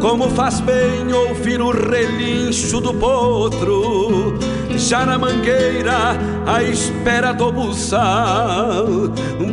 [0.00, 4.38] Como faz bem ouvir o relincho do potro,
[4.76, 8.86] já na mangueira, à espera do buçal.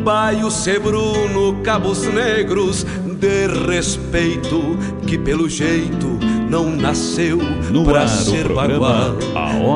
[0.02, 2.86] Baio Sebruno, cabos negros,
[3.20, 6.18] de respeito, que pelo jeito
[6.48, 7.36] não nasceu
[7.70, 9.16] no pra ar, ser bagual.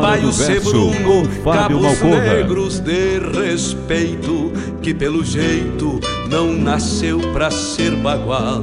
[0.00, 2.34] Baio Sebruno, cabos Malcorra.
[2.34, 8.62] negros de respeito, que pelo jeito não nasceu pra ser bagual.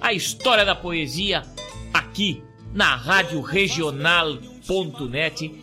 [0.00, 1.42] a história da poesia
[1.92, 4.04] aqui na Rádio Regional.net,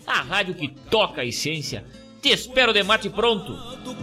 [0.05, 1.85] a rádio que toca a essência.
[2.21, 3.53] Te espero de mate pronto.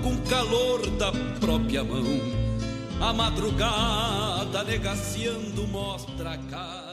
[0.02, 2.04] Com calor da própria mão,
[3.00, 6.83] a madrugada negaciando mostra a cara.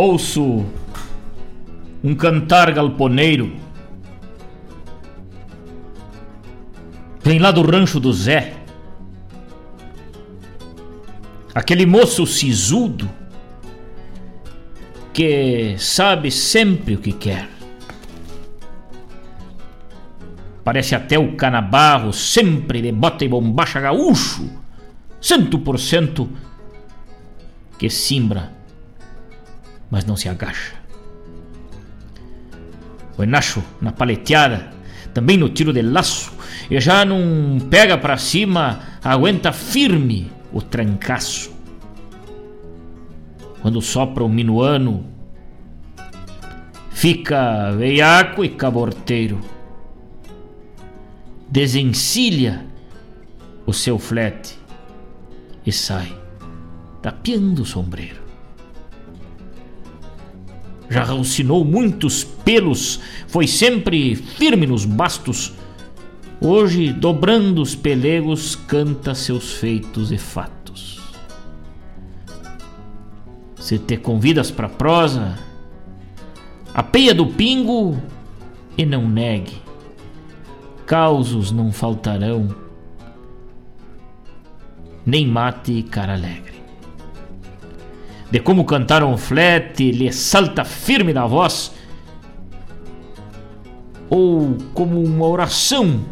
[0.00, 0.64] Ouço
[2.04, 3.56] um cantar galponeiro.
[7.20, 8.54] Vem lá do rancho do Zé.
[11.52, 13.10] Aquele moço sisudo
[15.12, 17.48] que sabe sempre o que quer.
[20.62, 24.48] Parece até o canabarro, sempre de bota e bombacha gaúcho,
[25.20, 26.30] cento por cento,
[27.76, 28.57] que simbra
[29.90, 30.74] mas não se agacha.
[33.16, 34.70] O Enacho na paleteada,
[35.12, 36.32] também no tiro de laço,
[36.70, 41.50] e já não pega pra cima, aguenta firme o trancaço.
[43.60, 45.04] Quando sopra o minuano,
[46.90, 49.40] fica veiaco e caborteiro.
[51.50, 52.66] Desencilha
[53.66, 54.56] o seu flete
[55.66, 56.14] e sai,
[57.02, 58.27] tapeando o sombreiro
[60.90, 65.52] já raucinou muitos pelos, foi sempre firme nos bastos.
[66.40, 71.00] Hoje, dobrando os pelegos, canta seus feitos e fatos.
[73.56, 75.38] Se te convidas pra prosa,
[76.72, 78.00] a peia do pingo
[78.76, 79.60] e não negue,
[80.86, 82.48] causos não faltarão,
[85.04, 86.47] nem mate cara alegre
[88.30, 91.74] de como cantar um flete lhe salta firme na voz,
[94.10, 96.04] ou como uma oração,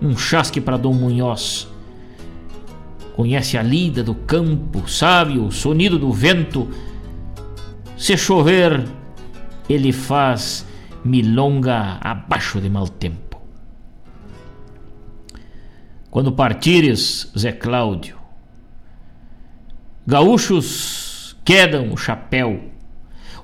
[0.00, 1.68] um chasque para Dom Munhoz.
[3.14, 6.68] Conhece a lida do campo, sabe o sonido do vento.
[7.96, 8.88] Se chover,
[9.68, 10.66] ele faz
[11.04, 13.40] milonga abaixo de mau tempo.
[16.10, 18.16] Quando partires, Zé Cláudio,
[20.06, 21.01] gaúchos
[21.44, 22.60] quedam o chapéu.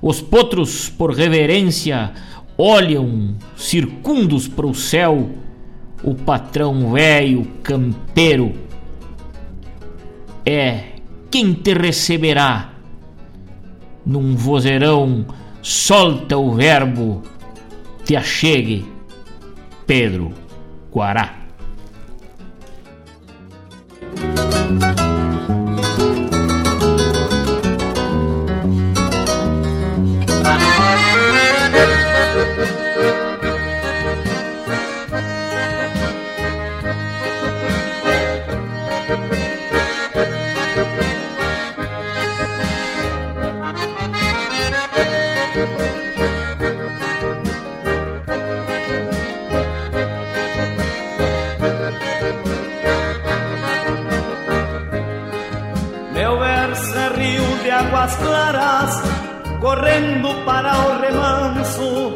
[0.01, 2.13] Os potros, por reverência,
[2.57, 5.29] olham circundos para o céu.
[6.01, 8.53] O patrão velho campeiro
[10.45, 10.83] é
[11.29, 12.73] quem te receberá
[14.05, 15.25] num vozeirão,
[15.61, 17.21] solta o verbo,
[18.03, 18.85] te achegue,
[19.85, 20.33] Pedro
[20.91, 21.37] Guará.
[59.59, 62.13] Correndo para o remanso,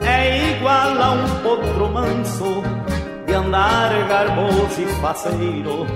[0.00, 2.62] é igual a um potro manso
[3.26, 5.86] de andar garboso e faceiro.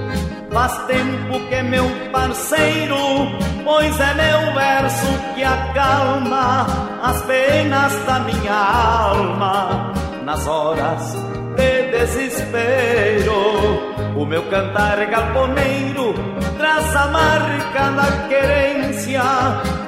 [0.50, 2.96] Faz tempo que meu parceiro,
[3.64, 6.66] pois é meu verso que acalma
[7.02, 9.92] as penas da minha alma
[10.24, 11.33] nas horas
[11.64, 13.38] de desespero.
[14.16, 16.14] O meu cantar galponeiro
[16.58, 19.22] traz a marca da querência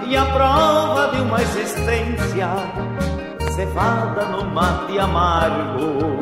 [0.07, 2.49] e a prova de uma existência
[3.55, 6.21] cevada no mate amargo.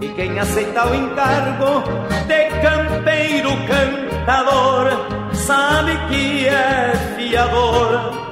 [0.00, 1.82] E quem aceita o encargo
[2.26, 4.86] de campeiro cantador
[5.32, 8.25] sabe que é fiador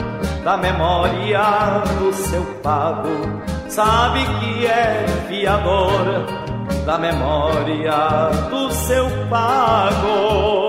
[0.44, 3.08] da memória do seu pago,
[3.66, 6.26] sabe que é fiador
[6.84, 10.63] da memória do seu pago.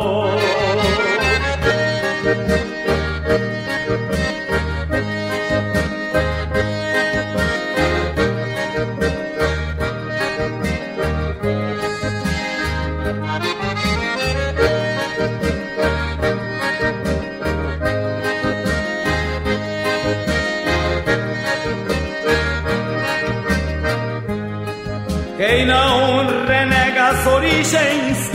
[27.55, 28.31] Origens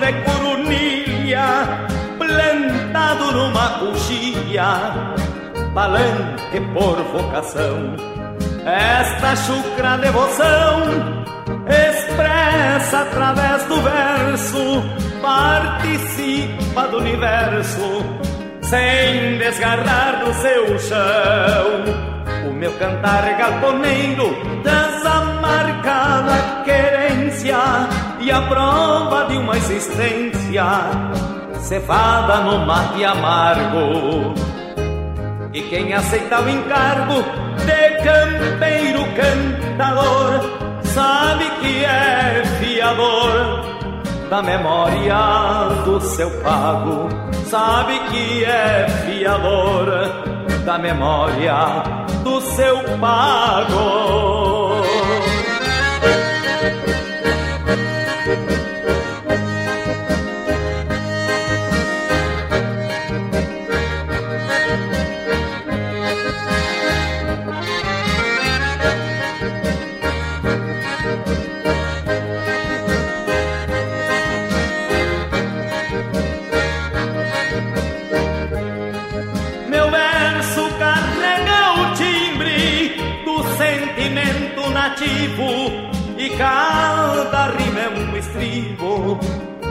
[0.00, 1.86] de corunilha
[2.18, 5.16] plantado numa coxilha
[5.74, 7.96] palanque por vocação.
[8.64, 10.82] Esta chucra devoção
[11.68, 14.82] expressa através do verso
[15.20, 18.02] participa do universo
[18.62, 22.48] sem desgarrar do seu chão.
[22.48, 25.04] O meu cantar galponeiro traz
[25.84, 27.58] a marca da querência
[28.20, 30.64] e a prova de uma existência
[31.60, 34.34] cevada no mate amargo.
[35.52, 37.22] E quem aceita o encargo
[37.64, 40.40] de campeiro cantador
[40.82, 43.64] sabe que é fiador
[44.30, 47.08] da memória do seu pago,
[47.46, 49.86] sabe que é fiador
[50.64, 51.54] da memória
[52.24, 54.63] do seu pago.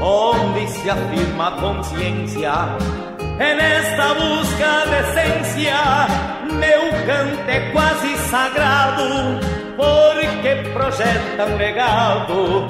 [0.04, 2.52] Onde se afirma consciência.
[3.40, 5.76] É nesta busca de essência,
[6.52, 9.40] meu canto é quase sagrado,
[9.78, 12.68] porque projeta um legado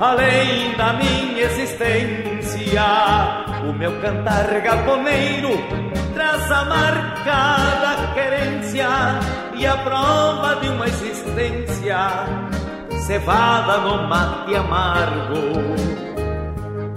[0.00, 2.82] além da minha existência.
[3.68, 5.50] O meu cantar galponeiro
[6.14, 8.88] traz a marca da querência
[9.54, 11.98] e a prova de uma existência
[13.06, 16.09] cevada no mate amargo.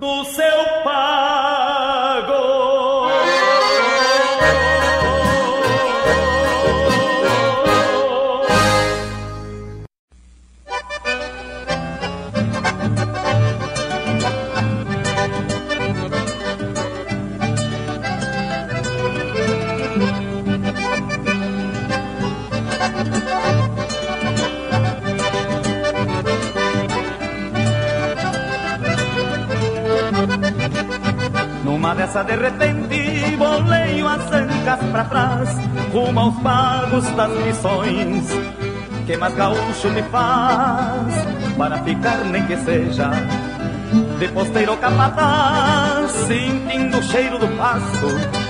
[0.00, 1.29] do seu pago.
[32.00, 35.50] Numa dessa de repente boleio as ancas pra trás
[35.92, 38.26] Rumo aos pagos das missões.
[39.06, 41.26] Que mais gaúcho me faz
[41.58, 43.10] Para ficar nem que seja
[44.18, 48.06] De posteiro capataz Sentindo o cheiro do pasto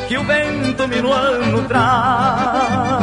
[0.07, 3.01] Que o vento minuano traz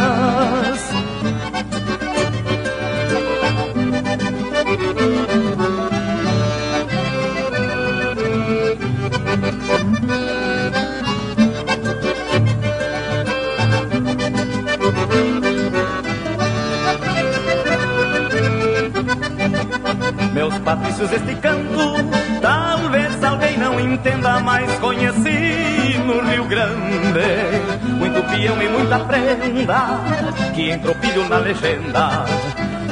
[20.68, 21.96] patrícios deste canto,
[22.42, 27.22] talvez alguém não entenda, mas conheci no Rio Grande
[27.98, 30.02] muito peão e muita prenda
[30.54, 30.94] que entrou
[31.30, 32.26] na legenda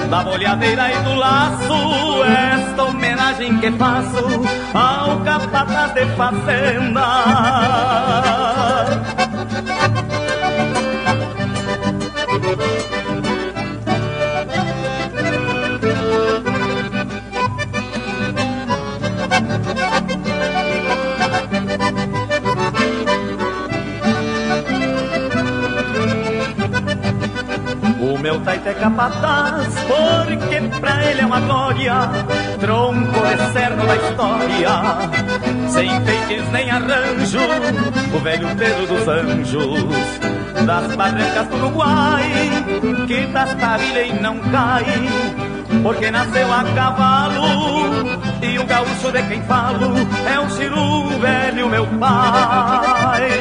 [0.10, 4.26] da bolhadeira e do laço, esta homenagem que faço
[4.74, 7.02] ao capataz de fazenda.
[28.86, 31.94] Capataz, porque pra ele é uma glória,
[32.60, 34.70] tronco de cerno da história,
[35.70, 37.40] sem feites nem arranjo,
[38.14, 40.20] o velho Pedro dos Anjos,
[40.68, 42.30] das barrancas do Uruguai,
[43.08, 44.86] que pavilha e não cai,
[45.82, 49.96] porque nasceu a cavalo, e o gaúcho de quem falo
[50.32, 53.32] é o Chiru velho, meu pai.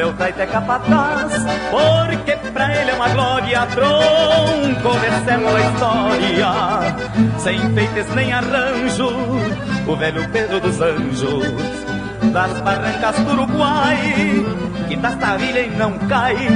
[0.00, 5.10] Meu taita é capataz, porque pra ele é uma glória, tronco de
[5.54, 9.10] a história, sem feites nem arranjo,
[9.86, 11.44] o velho Pedro dos Anjos,
[12.32, 13.98] das barrancas do Uruguai,
[14.88, 16.48] que das e não cai,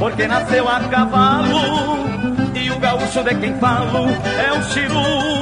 [0.00, 2.08] porque nasceu a cavalo,
[2.56, 5.37] e o gaúcho de quem falo é o Chiru.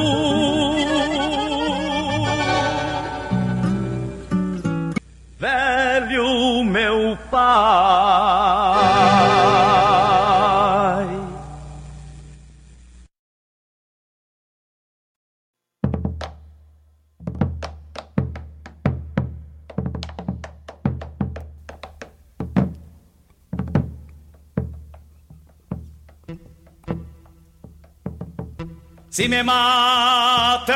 [29.17, 30.75] Se me mata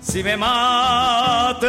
[0.00, 1.68] se me matam.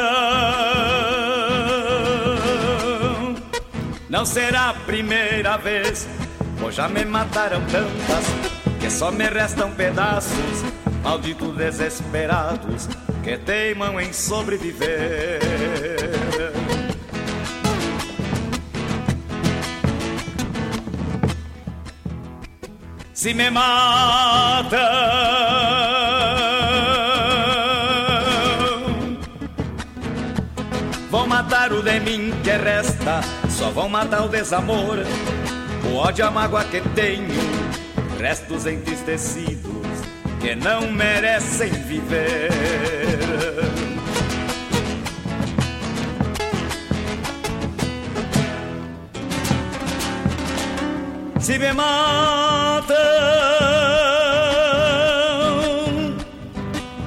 [4.10, 6.08] Não será a primeira vez,
[6.60, 8.26] pois já me mataram tantas
[8.80, 10.64] que só me restam pedaços,
[11.04, 12.90] malditos desesperados
[13.24, 15.40] que teimam em sobreviver.
[23.14, 24.78] Se me matam
[31.28, 34.98] matar o de mim que resta, só vão matar o desamor,
[35.86, 37.28] o ódio, a mágoa que tenho,
[38.20, 39.77] restos entristecidos
[40.48, 42.50] que não merecem viver.
[51.38, 52.96] Se me matam,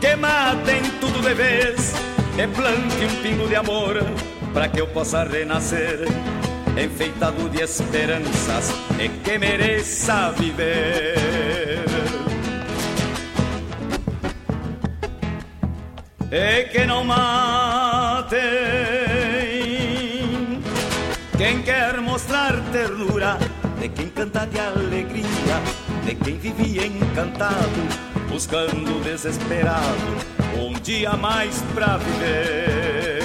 [0.02, 1.94] que matem tudo de vez
[2.36, 4.04] e plante um pingo de amor
[4.52, 6.00] para que eu possa renascer,
[6.76, 11.49] enfeitado de esperanças e que mereça viver.
[16.32, 18.38] E que não matem
[21.36, 23.36] quem quer mostrar ternura,
[23.80, 25.24] de quem canta de alegria,
[26.04, 30.16] de quem vivia encantado, buscando desesperado
[30.56, 33.19] um dia mais pra viver.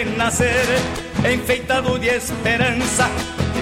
[0.00, 0.66] Possa renascer,
[1.32, 3.10] enfeitado de esperança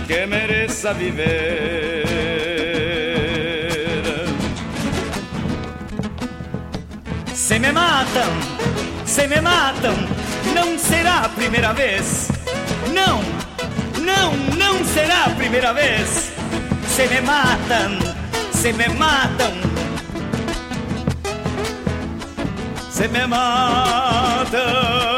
[0.06, 2.04] que mereça viver.
[7.34, 8.30] Se me matam,
[9.04, 9.94] se me matam,
[10.54, 12.28] não será a primeira vez.
[12.92, 13.20] Não,
[14.00, 16.30] não, não será a primeira vez.
[16.88, 17.98] Se me matam,
[18.52, 19.52] se me matam,
[22.90, 25.17] se me matam.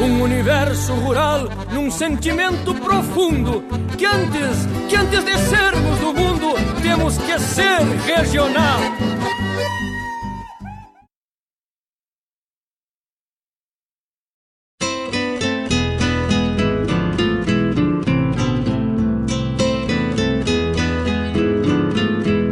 [0.00, 3.62] um universo rural num sentimento profundo
[3.98, 8.80] que antes, que antes de sermos do mundo, temos que ser regional.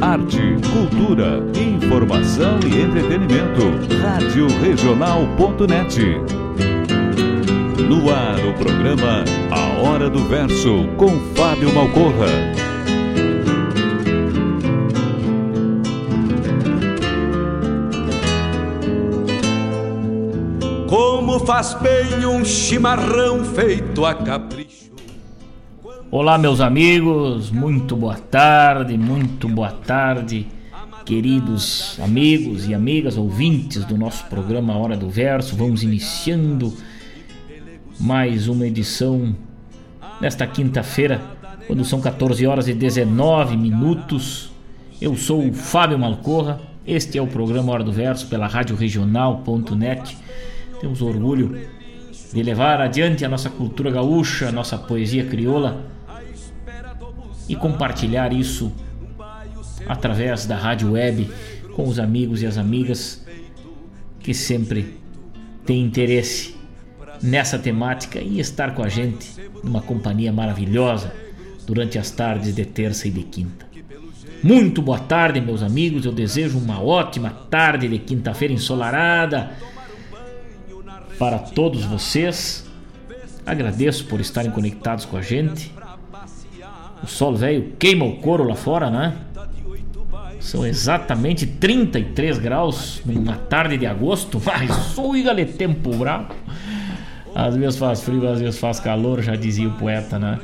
[0.02, 3.62] Arte, cultura, informação e entretenimento.
[4.02, 6.38] Rádio Regional.net.
[7.88, 12.27] No ar o programa A Hora do Verso com Fábio Malcorra.
[20.87, 24.92] Como faz bem um chimarrão feito a capricho.
[26.11, 30.46] Olá, meus amigos, muito boa tarde, muito boa tarde,
[31.07, 35.57] queridos amigos e amigas ouvintes do nosso programa Hora do Verso.
[35.57, 36.70] Vamos iniciando
[38.00, 39.34] mais uma edição
[40.20, 41.20] nesta quinta-feira,
[41.66, 44.52] quando são 14 horas e 19 minutos.
[45.00, 50.16] Eu sou o Fábio Malcorra, este é o programa Hora do Verso pela Rádio Regional.net.
[50.80, 51.68] Temos orgulho
[52.32, 55.84] de levar adiante a nossa cultura gaúcha, a nossa poesia crioula
[57.48, 58.72] e compartilhar isso
[59.88, 61.28] através da rádio web
[61.74, 63.26] com os amigos e as amigas
[64.20, 64.98] que sempre
[65.64, 66.57] têm interesse
[67.22, 69.28] nessa temática e estar com a gente
[69.62, 71.12] numa companhia maravilhosa
[71.66, 73.66] durante as tardes de terça e de quinta.
[74.42, 76.04] Muito boa tarde, meus amigos.
[76.04, 79.50] Eu desejo uma ótima tarde de quinta-feira ensolarada
[81.18, 82.64] para todos vocês.
[83.44, 85.72] Agradeço por estarem conectados com a gente.
[87.02, 89.16] O sol velho queima o couro lá fora, né?
[90.40, 96.35] São exatamente 33 graus numa tarde de agosto, mas suiga-lhe tempo bravo.
[97.38, 100.40] Às vezes faz frio, às vezes faz calor, já dizia o poeta, né?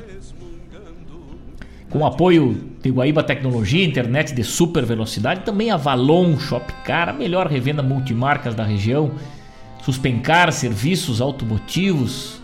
[1.90, 7.48] Com apoio de Guaíba Tecnologia, internet de super velocidade, também a Valon Shopcar, a melhor
[7.48, 9.10] revenda multimarcas da região,
[9.82, 12.40] Suspencar serviços automotivos,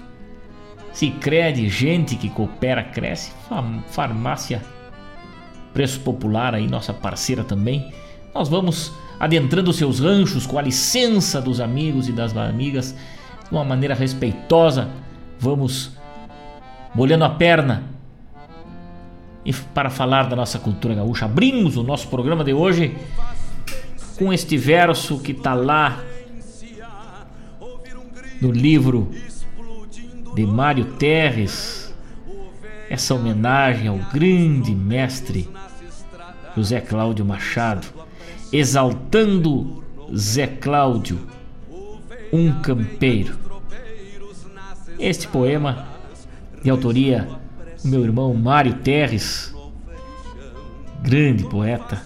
[0.92, 3.32] Sicredi, gente que coopera, cresce,
[3.86, 4.60] farmácia
[5.72, 7.94] Preço Popular aí, nossa parceira também.
[8.34, 12.96] Nós vamos adentrando seus ranchos com a licença dos amigos e das amigas,
[13.50, 14.88] de uma maneira respeitosa.
[15.38, 15.92] Vamos
[16.94, 17.84] molhando a perna
[19.44, 21.24] e para falar da nossa cultura gaúcha.
[21.24, 22.96] Abrimos o nosso programa de hoje
[24.16, 25.98] com este verso que está lá
[28.40, 29.10] no livro
[30.34, 31.94] de Mário Terres,
[32.88, 35.48] essa homenagem ao grande mestre
[36.56, 37.86] José Cláudio Machado,
[38.52, 39.84] exaltando
[40.14, 41.18] Zé Cláudio,
[42.32, 43.38] um campeiro.
[44.98, 45.88] Este poema,
[46.62, 47.28] de autoria
[47.82, 49.54] do meu irmão Mário Terres,
[51.02, 52.02] grande poeta,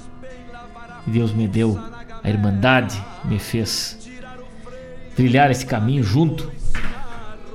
[1.07, 1.79] Deus me deu
[2.23, 4.09] a irmandade, me fez
[5.15, 6.51] trilhar esse caminho junto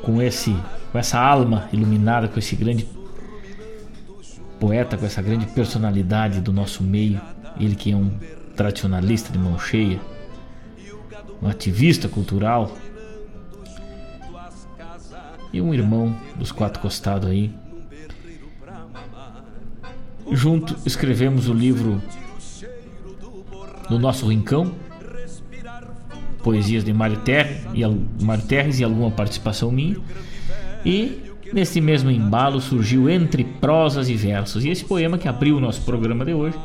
[0.03, 0.55] com esse
[0.91, 2.87] com essa alma iluminada, com esse grande
[4.59, 7.21] poeta, com essa grande personalidade do nosso meio,
[7.59, 8.11] ele que é um
[8.55, 9.99] tradicionalista de mão cheia,
[11.41, 12.75] um ativista cultural
[15.51, 17.51] e um irmão dos quatro costados aí.
[20.31, 22.01] Junto escrevemos o livro
[23.89, 24.71] do nosso rincão,
[26.43, 29.97] poesias de Mário, Terres e, Mário Terres e alguma participação minha.
[30.85, 34.63] E nesse mesmo embalo surgiu Entre Prosas e Versos.
[34.63, 36.57] E esse poema que abriu o nosso programa de hoje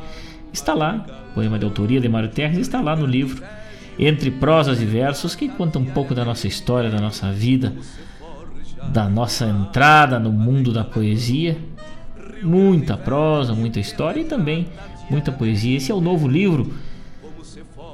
[0.53, 3.43] está lá, poema de autoria de Mário Terres, está lá no livro
[3.98, 7.72] Entre Prosas e Versos, que conta um pouco da nossa história, da nossa vida,
[8.88, 11.57] da nossa entrada no mundo da poesia.
[12.42, 14.68] Muita prosa, muita história e também
[15.09, 15.76] muita poesia.
[15.76, 16.74] Esse é o novo livro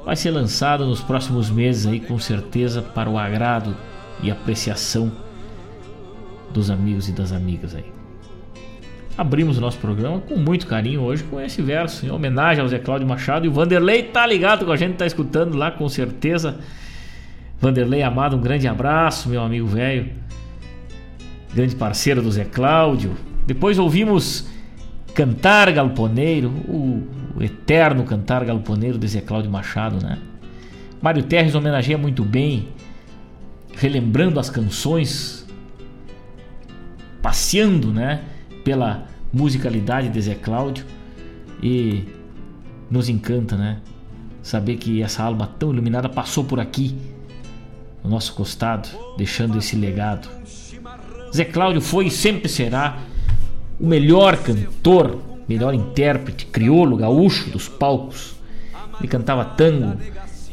[0.05, 3.77] vai ser lançado nos próximos meses aí com certeza para o agrado
[4.23, 5.13] e apreciação
[6.53, 8.00] dos amigos e das amigas aí.
[9.19, 12.79] Abrimos o nosso programa com muito carinho hoje com esse verso em homenagem ao Zé
[12.79, 16.59] Cláudio Machado e o Vanderlei tá ligado com a gente, tá escutando lá com certeza.
[17.61, 20.09] Vanderlei Amado, um grande abraço, meu amigo velho.
[21.55, 23.15] Grande parceiro do Zé Cláudio.
[23.47, 24.49] Depois ouvimos
[25.15, 30.19] Cantar Galponeiro, o o eterno cantar galponeiro de Zé Cláudio Machado, né?
[31.01, 32.69] Mário Terres homenageia muito bem,
[33.75, 35.47] relembrando as canções,
[37.23, 38.23] passeando, né,
[38.65, 40.85] pela musicalidade de Zé Cláudio
[41.63, 42.05] e
[42.91, 43.79] nos encanta, né,
[44.43, 46.97] saber que essa alma tão iluminada passou por aqui,
[48.03, 50.29] no nosso costado, deixando esse legado.
[51.35, 52.99] Zé Cláudio foi e sempre será
[53.79, 58.37] o melhor cantor melhor intérprete crioulo, gaúcho dos palcos.
[59.01, 59.99] Ele cantava tango,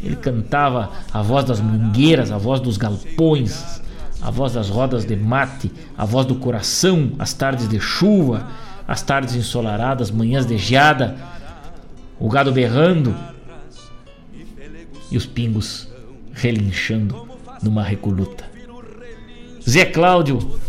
[0.01, 3.81] ele cantava a voz das mangueiras, a voz dos galpões,
[4.27, 8.45] a voz das rodas de mate, a voz do coração, as tardes de chuva,
[8.85, 11.15] as tardes ensolaradas, manhãs de geada,
[12.19, 13.15] o gado berrando
[15.09, 15.87] e os pingos
[16.33, 17.25] relinchando
[17.63, 18.43] numa recoluta.
[19.67, 20.59] Zé Cláudio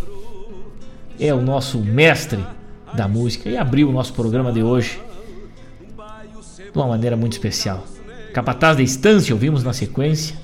[1.19, 2.47] é o nosso mestre
[2.95, 5.01] da música e abriu o nosso programa de hoje
[6.73, 7.85] de uma maneira muito especial.
[8.33, 10.37] Capataz da Estância, ouvimos na sequência,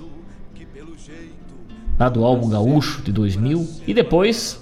[1.98, 4.60] lá do álbum Gaúcho de 2000, e depois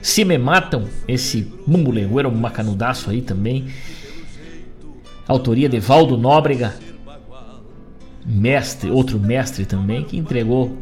[0.00, 3.68] Se Me Matam, esse bumbulegueiro macanudaço aí também,
[5.26, 6.74] autoria de Valdo Nóbrega,
[8.24, 10.76] mestre, outro mestre também, que entregou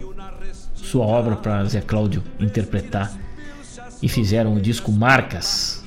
[0.74, 3.16] sua obra para Zé Cláudio interpretar
[4.03, 5.85] e fizeram o disco Marcas,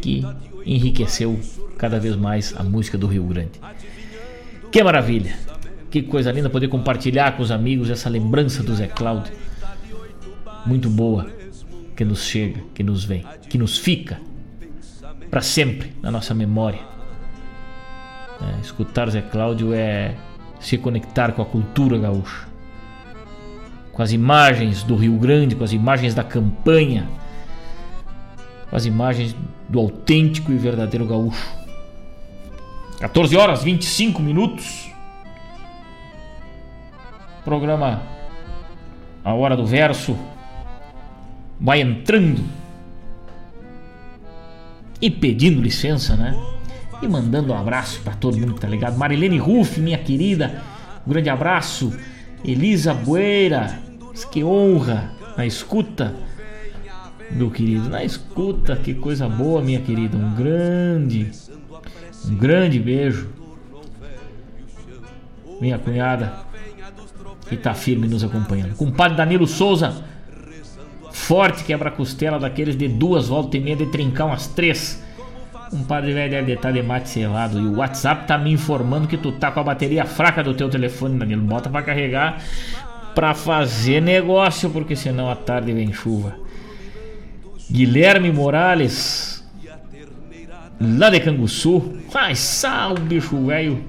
[0.00, 0.24] que
[0.64, 1.40] enriqueceu
[1.78, 3.60] cada vez mais a música do Rio Grande.
[4.70, 5.55] Que maravilha!
[5.96, 9.32] Que coisa linda poder compartilhar com os amigos essa lembrança do Zé Cláudio.
[10.66, 11.26] Muito boa,
[11.96, 14.20] que nos chega, que nos vem, que nos fica
[15.30, 16.80] para sempre na nossa memória.
[18.42, 20.14] É, escutar Zé Cláudio é
[20.60, 22.46] se conectar com a cultura gaúcha
[23.90, 27.08] com as imagens do Rio Grande, com as imagens da campanha,
[28.68, 29.34] com as imagens
[29.66, 31.56] do autêntico e verdadeiro gaúcho.
[33.00, 34.94] 14 horas 25 minutos.
[37.46, 38.02] Programa
[39.24, 40.18] A Hora do Verso
[41.60, 42.42] vai entrando
[45.00, 46.36] e pedindo licença, né?
[47.00, 48.98] E mandando um abraço para todo mundo que tá ligado.
[48.98, 50.60] Marilene Ruff, minha querida,
[51.06, 51.96] um grande abraço.
[52.44, 53.78] Elisa Bueira,
[54.32, 56.16] que honra na escuta,
[57.30, 60.16] meu querido, na escuta, que coisa boa, minha querida.
[60.16, 61.30] Um grande,
[62.24, 63.30] um grande beijo.
[65.60, 66.44] Minha cunhada,
[67.48, 68.74] que tá firme nos acompanhando.
[68.74, 70.04] Compadre Danilo Souza,
[71.12, 75.02] forte quebra-costela daqueles de duas voltas e meia de trincar umas três.
[75.72, 77.58] Um padre velho deve estar de mate selado.
[77.58, 80.68] E o WhatsApp tá me informando que tu tá com a bateria fraca do teu
[80.68, 81.42] telefone, Danilo.
[81.42, 82.40] Bota para carregar
[83.14, 86.36] para fazer negócio, porque senão à tarde vem chuva.
[87.70, 89.42] Guilherme Morales,
[90.78, 91.96] lá de Canguçu.
[92.14, 93.82] Ai, sal, bicho velho.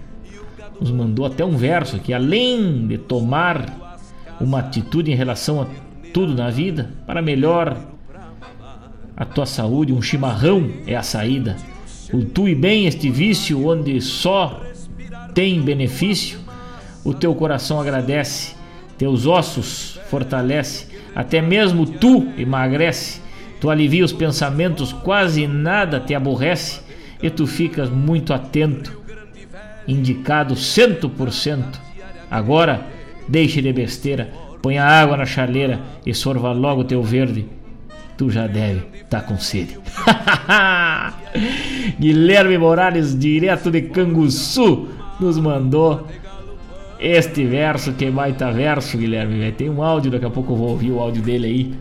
[0.80, 2.14] Nos mandou até um verso aqui.
[2.14, 3.66] Além de tomar
[4.40, 5.68] uma atitude em relação a
[6.14, 7.78] tudo na vida, para melhor
[9.16, 11.58] a tua saúde, um chimarrão é a saída.
[12.10, 14.62] Cultue bem este vício onde só
[15.34, 16.40] tem benefício.
[17.04, 18.56] O teu coração agradece,
[18.98, 23.22] teus ossos fortalece, até mesmo tu emagrece.
[23.60, 26.82] Tu alivia os pensamentos, quase nada te aborrece
[27.22, 29.07] e tu ficas muito atento.
[29.88, 31.80] Indicado cento por cento.
[32.30, 32.86] Agora,
[33.28, 37.48] deixe de besteira, ponha água na chaleira e sorva logo teu verde.
[38.18, 39.78] Tu já deve estar tá com sede.
[42.00, 44.88] Guilherme Morales, direto de Canguçu,
[45.20, 46.08] nos mandou
[47.00, 47.94] este verso.
[47.94, 49.52] Que baita verso, Guilherme.
[49.52, 51.74] Tem um áudio, daqui a pouco eu vou ouvir o áudio dele aí.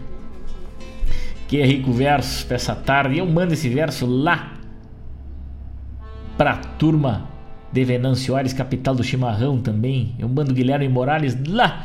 [1.48, 3.18] Que rico verso pra essa tarde.
[3.18, 4.52] Eu mando esse verso lá
[6.36, 7.28] pra turma
[7.76, 10.14] de Venâncio Aires, capital do chimarrão também.
[10.18, 11.84] Eu mando Guilherme Morales lá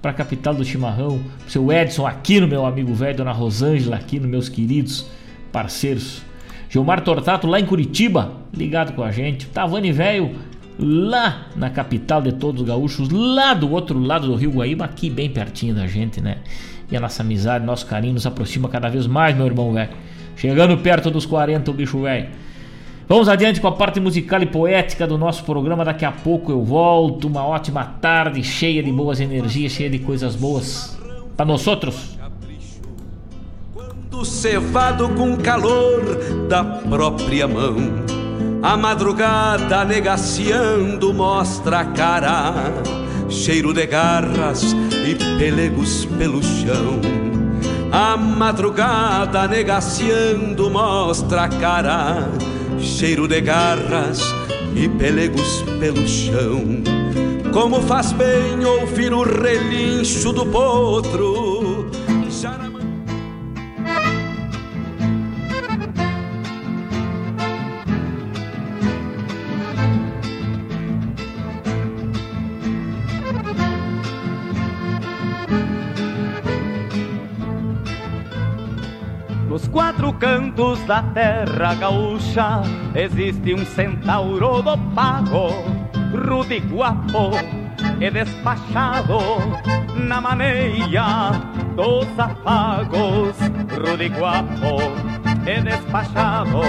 [0.00, 1.20] pra capital do chimarrão.
[1.48, 5.04] Seu Edson aqui no meu amigo velho, dona Rosângela aqui no meus queridos
[5.50, 6.22] parceiros.
[6.70, 9.46] Gilmar Tortato lá em Curitiba, ligado com a gente.
[9.48, 10.30] Tavani Velho
[10.78, 15.10] lá na capital de todos os gaúchos, lá do outro lado do Rio Guaíba, aqui
[15.10, 16.38] bem pertinho da gente, né?
[16.88, 19.90] E a nossa amizade, nosso carinho nos aproxima cada vez mais, meu irmão velho.
[20.36, 22.28] Chegando perto dos 40, o bicho velho.
[23.12, 25.84] Vamos adiante com a parte musical e poética do nosso programa.
[25.84, 27.28] Daqui a pouco eu volto.
[27.28, 30.98] Uma ótima tarde, cheia de boas energias, cheia de coisas boas
[31.36, 32.16] para nós outros
[34.24, 36.00] cevado com calor
[36.48, 37.76] da própria mão.
[38.62, 42.54] A madrugada negaciando mostra a cara,
[43.28, 44.74] cheiro de garras
[45.06, 46.98] e pelegos pelo chão.
[47.92, 52.30] A madrugada negaciando mostra a cara,
[52.78, 54.20] cheiro de garras
[54.74, 56.82] e pelegos pelo chão.
[57.52, 61.41] Como faz bem ouvir o relincho do potro.
[79.72, 82.62] Quatro cantos da terra gaúcha
[82.94, 85.48] existe um centauro do pago,
[86.12, 87.30] rude guapo
[87.98, 89.18] e despachado
[89.96, 91.32] na maneia
[91.74, 93.36] dos afagos,
[93.70, 94.76] rude guapo
[95.46, 96.60] e despachado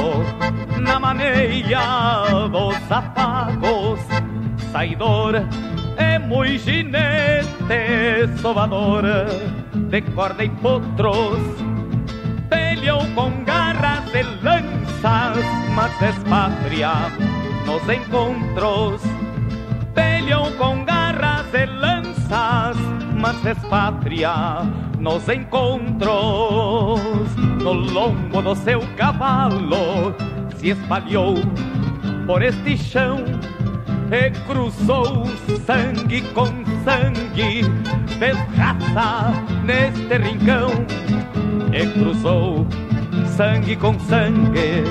[0.80, 4.00] na maneia dos afagos,
[4.72, 5.44] saidor
[5.98, 7.46] é muito ginete,
[8.42, 9.04] sovador
[9.89, 11.73] de corda e potros
[12.84, 16.91] peleou com garras de lanças, mas espatria
[17.65, 19.02] nos encontros.
[19.96, 22.78] Peleou com garras de lanças,
[23.17, 24.63] mas espatria
[25.00, 27.00] nos encontros.
[27.63, 30.13] No lombo do seu cavalo
[30.58, 31.36] se espalhou
[32.28, 33.24] por este chão
[34.12, 35.24] e cruzou
[35.65, 36.48] sangue com
[36.84, 37.63] sangue,
[38.19, 39.32] fez raça
[39.63, 40.67] neste rincão
[41.74, 42.68] e cruzou
[43.36, 44.84] sangue com sangue,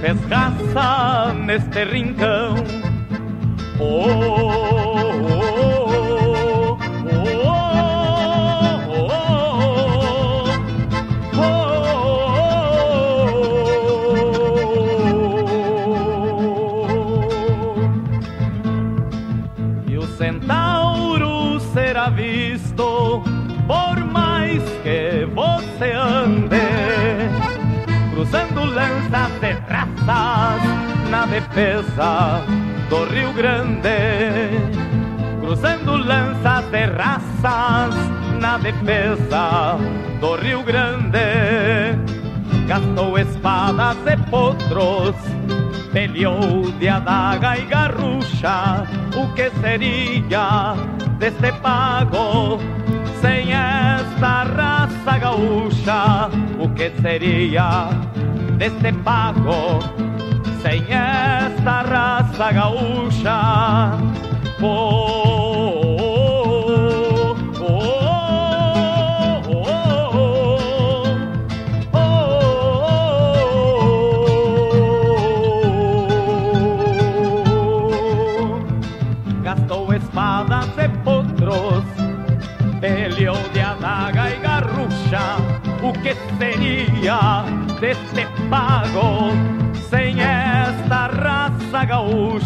[0.00, 2.54] fez raça neste rincão.
[3.80, 4.91] Oh,
[31.32, 32.44] defesa
[32.90, 33.88] do Rio Grande,
[35.40, 37.94] cruzando lanças de raças
[38.38, 39.78] na defesa
[40.20, 41.96] do Rio Grande,
[42.66, 45.16] gastou espadas e potros
[45.92, 50.74] peleou de adaga e garrucha, o que seria
[51.18, 52.58] deste pago
[53.20, 57.88] sem esta raça gaúcha, o que seria
[58.58, 59.78] deste pago?
[60.62, 61.11] Sem esta
[61.64, 63.38] tarasa gaucha
[64.60, 64.66] oh
[67.60, 67.76] oh
[69.46, 69.52] oh
[71.94, 72.22] oh
[79.42, 81.84] gasco espada ce podros
[82.80, 85.36] delio de adaga y garrucha
[85.82, 87.44] u que teria
[87.80, 89.32] deste pago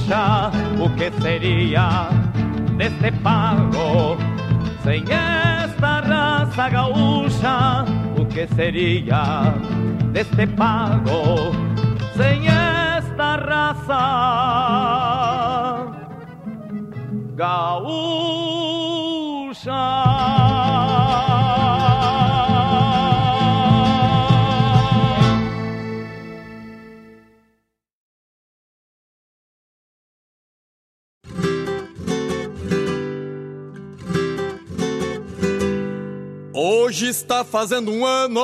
[0.07, 0.51] gaúcha?
[0.81, 2.09] O que seria
[2.77, 4.17] deste pago
[4.83, 7.85] sem esta raça gaúcha?
[8.19, 9.55] O que seria
[10.13, 11.53] deste pago
[12.17, 14.03] sem esta raça
[17.35, 17.97] gaúcha?
[36.97, 38.41] Hoje está fazendo um ano.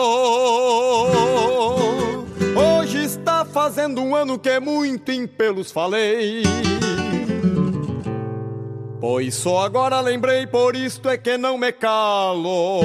[2.55, 6.43] Hoje está fazendo um ano que é muito em pelos falei.
[9.01, 12.83] Pois só agora lembrei, por isto é que não me calo.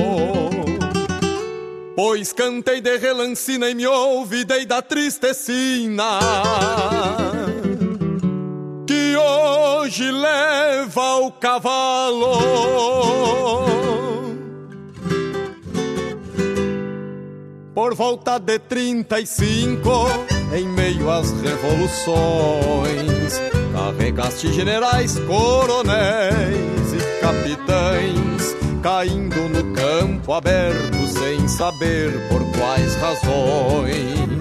[1.97, 6.17] Pois cantei de relancina e me ouvidei da tristecina.
[8.88, 12.38] Que hoje leva o cavalo.
[17.77, 19.87] Por volta de 35,
[20.51, 23.39] em meio às revoluções,
[23.71, 34.37] carregaste generais, coronéis e capitães, caindo no campo aberto sem saber por quais razões.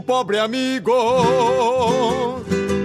[0.00, 0.92] Pobre amigo,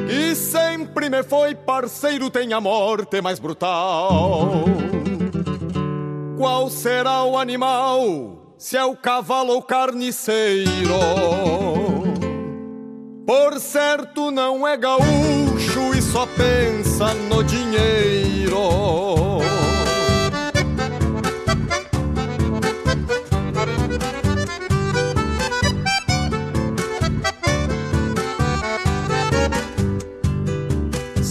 [0.10, 4.66] que sempre me foi parceiro, tem a morte mais brutal.
[6.38, 10.70] Qual será o animal, se é o cavalo ou carniceiro?
[13.26, 19.17] Por certo não é gaúcho e só pensa no dinheiro.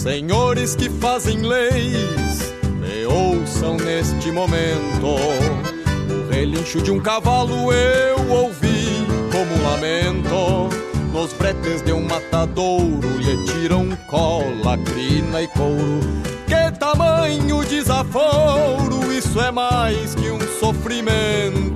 [0.07, 5.05] Senhores que fazem leis, me ouçam neste momento.
[5.05, 10.69] O relincho de um cavalo eu ouvi como um lamento.
[11.11, 15.99] Nos bretes de um matadouro lhe tiram cola, crina e couro.
[16.47, 21.66] Que tamanho desaforo, isso é mais que um sofrimento.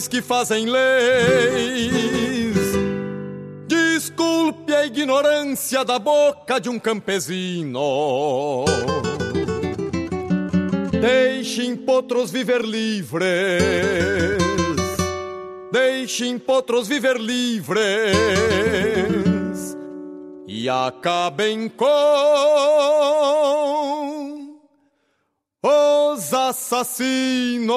[0.00, 2.56] Senhores que fazem leis.
[3.66, 8.64] Desculpe a ignorância da boca de um campesino.
[11.00, 13.28] Deixem potros viver livres.
[15.70, 17.86] Deixem potros viver livres.
[20.46, 21.86] E acabem com
[25.62, 27.76] os assassinos.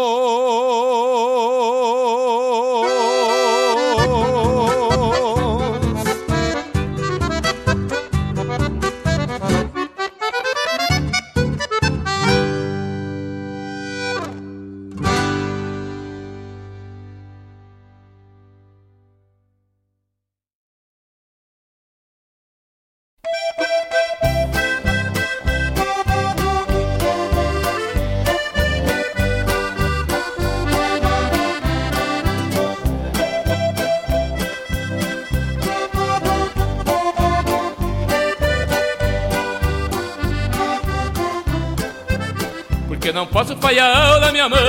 [43.11, 44.59] Não posso falhar a aula, minha mãe,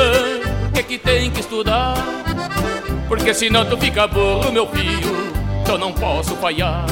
[0.74, 1.95] que que tem que estudar?
[3.07, 5.32] Porque senão tu fica burro, meu filho,
[5.62, 6.85] então não posso falhar.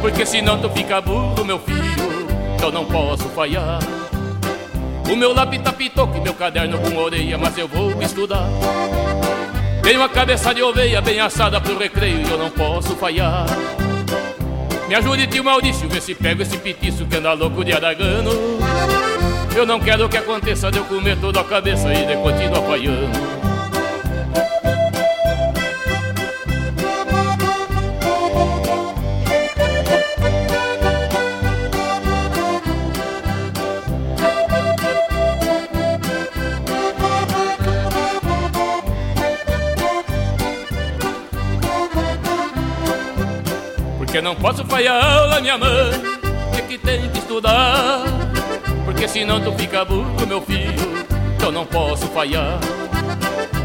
[0.00, 3.80] Porque senão tu fica burro, meu filho, então não posso falhar.
[5.10, 8.46] O meu lápis tá pitoque, meu caderno com orelha, mas eu vou estudar.
[9.82, 13.46] Tenho a cabeça de oveia bem assada pro recreio e eu não posso falhar.
[14.86, 18.30] Me ajude, tio Maurício, vê se pego esse petiço que anda louco de aragano.
[19.58, 23.10] Eu não quero que aconteça de eu comer toda a cabeça e de continuar apanhando.
[43.98, 45.90] Porque não posso falhar aula, minha mãe
[46.56, 48.17] É que tem que estudar
[48.88, 51.04] Porque senão tu fica burro, meu filho
[51.36, 52.58] Então não posso falhar.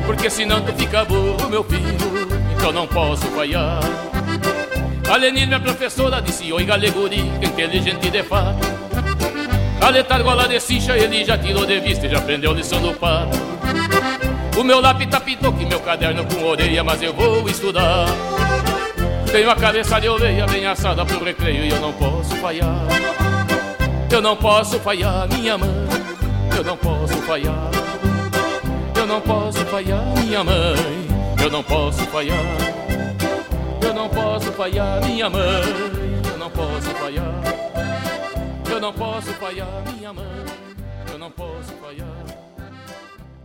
[0.06, 3.80] Porque senão tu fica burro, meu filho Então não posso falhar.
[5.10, 8.68] A Lenine, minha professora, disse Oi, galeguri, que inteligente de fato.
[9.80, 13.40] A letargola de cincha, ele já tirou de vista E já aprendeu lição do pato.
[14.58, 18.08] O meu lápis tapitou que meu caderno com orelha Mas eu vou estudar.
[19.32, 23.23] Tenho a cabeça de ovelha bem assada pro recreio e eu não posso falhar.
[24.14, 25.70] Eu não posso falhar, minha mãe.
[26.56, 27.72] Eu não posso falhar.
[28.96, 30.76] Eu não posso falhar, minha mãe.
[31.44, 32.38] Eu não posso falhar.
[33.82, 35.64] Eu não posso falhar, minha mãe.
[36.32, 37.42] Eu não posso falhar.
[38.70, 40.46] Eu não posso falhar, minha mãe.
[41.12, 42.26] Eu não posso falhar.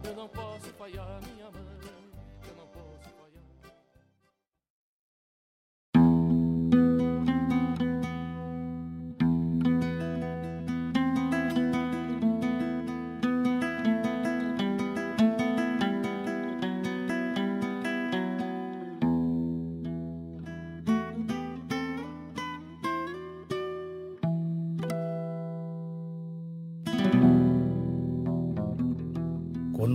[0.04, 1.18] Eu não posso falhar,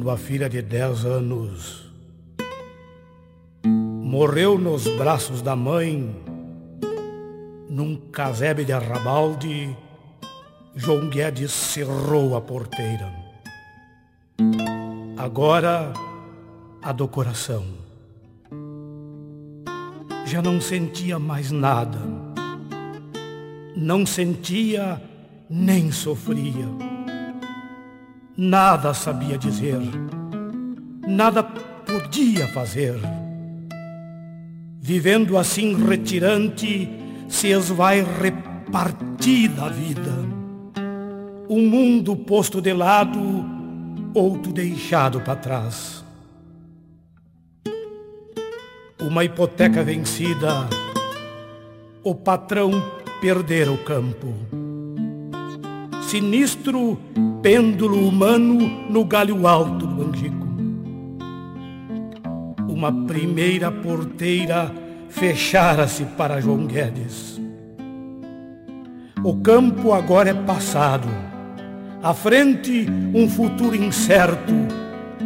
[0.03, 1.85] quando a filha de dez anos
[3.65, 6.13] morreu nos braços da mãe,
[7.69, 9.73] num casebre de arrabalde,
[10.75, 13.09] João Guedes cerrou a porteira.
[15.15, 15.93] Agora
[16.81, 17.63] a do coração.
[20.25, 21.99] Já não sentia mais nada,
[23.73, 25.01] não sentia
[25.49, 26.67] nem sofria
[28.35, 29.79] Nada sabia dizer,
[31.07, 32.95] nada podia fazer.
[34.81, 36.89] Vivendo assim retirante,
[37.29, 40.11] se esvai repartida a vida.
[41.47, 43.19] Um mundo posto de lado,
[44.15, 46.03] outro deixado para trás.
[48.99, 50.67] Uma hipoteca vencida,
[52.03, 52.71] o patrão
[53.21, 54.62] perdera o campo.
[56.13, 56.99] Sinistro
[57.41, 60.47] pêndulo humano no galho alto do Angico.
[62.69, 64.71] Uma primeira porteira
[65.09, 67.41] fechara-se para João Guedes.
[69.23, 71.07] O campo agora é passado.
[72.03, 74.53] À frente, um futuro incerto.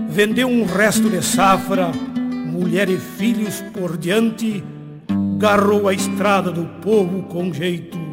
[0.07, 1.91] Vendeu um resto de safra,
[2.49, 4.63] mulher e filhos por diante,
[5.37, 8.06] garrou a estrada do povo com jeito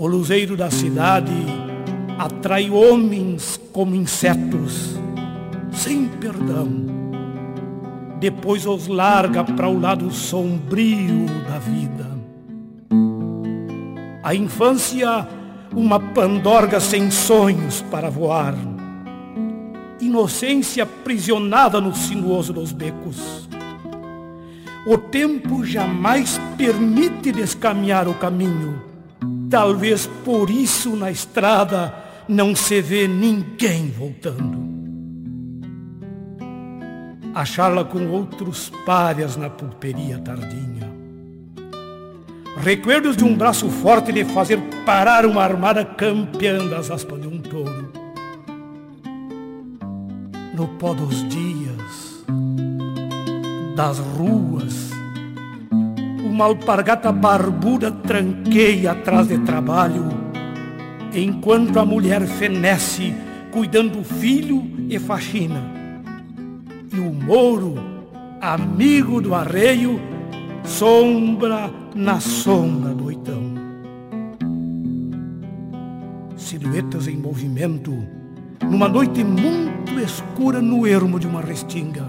[0.00, 1.30] O luzeiro da cidade
[2.18, 4.98] atrai homens como insetos,
[5.72, 6.86] sem perdão.
[8.18, 12.06] Depois os larga para o lado sombrio da vida.
[14.22, 15.28] A infância,
[15.76, 18.54] uma pandorga sem sonhos para voar.
[20.00, 23.46] Inocência aprisionada no sinuoso dos becos.
[24.86, 28.88] O tempo jamais permite descaminhar o caminho
[29.50, 31.92] Talvez por isso na estrada
[32.28, 34.70] não se vê ninguém voltando.
[37.34, 40.88] A charla com outros párias na pulperia tardinha.
[42.58, 47.40] Recuerdos de um braço forte de fazer parar uma armada campeando as aspas de um
[47.40, 47.90] touro.
[50.54, 52.24] No pó dos dias,
[53.74, 54.89] das ruas,
[56.40, 60.08] uma alpargata barbuda tranqueia atrás de trabalho,
[61.14, 63.14] enquanto a mulher fenece
[63.52, 65.62] cuidando do filho e faxina.
[66.90, 67.74] E o mouro,
[68.40, 70.00] amigo do arreio,
[70.64, 73.42] sombra na sombra do oitão.
[76.38, 77.92] Silhuetas em movimento,
[78.62, 82.06] numa noite muito escura no ermo de uma restinga.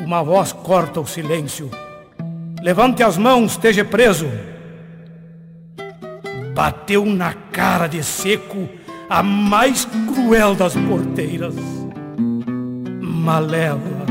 [0.00, 1.68] Uma voz corta o silêncio
[2.62, 4.26] Levante as mãos, esteja preso.
[6.54, 8.68] Bateu na cara de seco
[9.08, 11.54] a mais cruel das porteiras.
[13.00, 14.06] Malévola,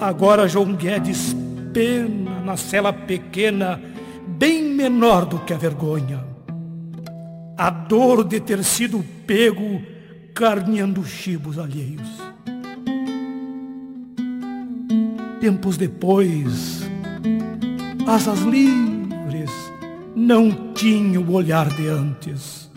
[0.00, 1.34] Agora João Guedes
[1.72, 3.80] pena na cela pequena,
[4.26, 6.24] bem menor do que a vergonha.
[7.56, 9.82] A dor de ter sido pego
[10.34, 12.23] carneando chibos alheios.
[15.44, 16.88] Tempos depois,
[18.06, 19.50] asas livres
[20.16, 22.70] não tinham o olhar de antes.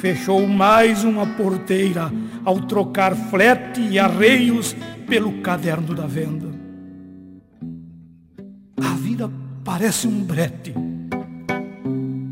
[0.00, 2.10] Fechou mais uma porteira
[2.44, 4.74] ao trocar flete e arreios
[5.06, 6.48] pelo caderno da venda.
[8.82, 9.30] A vida
[9.62, 10.74] parece um brete.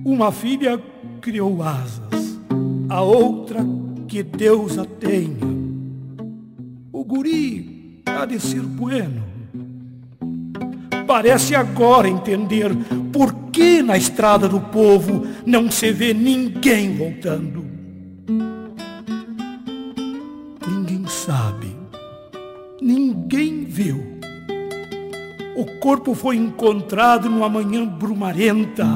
[0.04, 0.82] Uma filha
[1.20, 2.40] criou asas,
[2.88, 3.64] a outra
[4.08, 5.67] que Deus a tenha.
[7.08, 9.24] Guri há de ser bueno.
[11.06, 12.70] Parece agora entender
[13.10, 17.64] por que na estrada do povo não se vê ninguém voltando.
[20.68, 21.74] Ninguém sabe,
[22.78, 24.18] ninguém viu.
[25.56, 28.86] O corpo foi encontrado numa manhã brumarenta,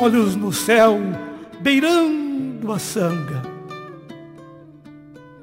[0.00, 0.98] olhos no céu,
[1.60, 3.40] beirando a sanga.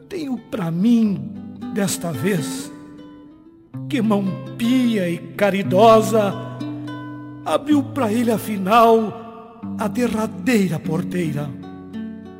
[0.10, 1.35] Tenho para mim,
[1.76, 2.72] desta vez,
[3.90, 4.24] que mão
[4.58, 6.34] pia e caridosa
[7.46, 11.50] abriu para ele afinal a derradeira porteira,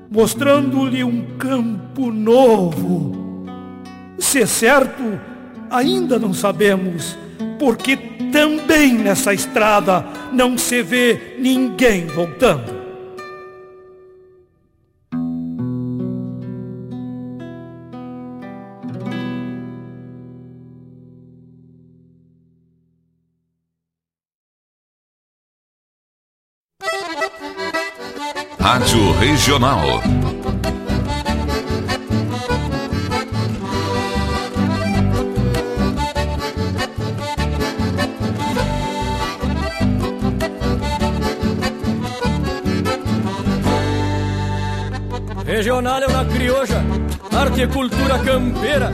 [0.10, 3.46] mostrando-lhe um campo novo.
[4.18, 5.04] Se é certo,
[5.70, 7.18] ainda não sabemos,
[7.60, 7.98] porque
[8.32, 12.75] também nessa estrada não se vê ninguém voltando.
[29.26, 30.04] Regional.
[45.44, 46.84] Regional é uma crioja,
[47.36, 48.92] arte e cultura campeira,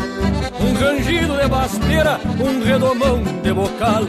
[0.61, 4.03] um rangido de basteira, um redomão de bocal,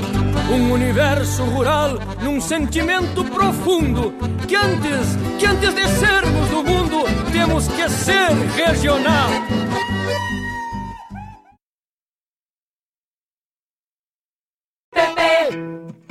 [0.53, 4.13] um universo rural num sentimento profundo
[4.47, 9.31] que antes, que antes de sermos do mundo, temos que ser regional.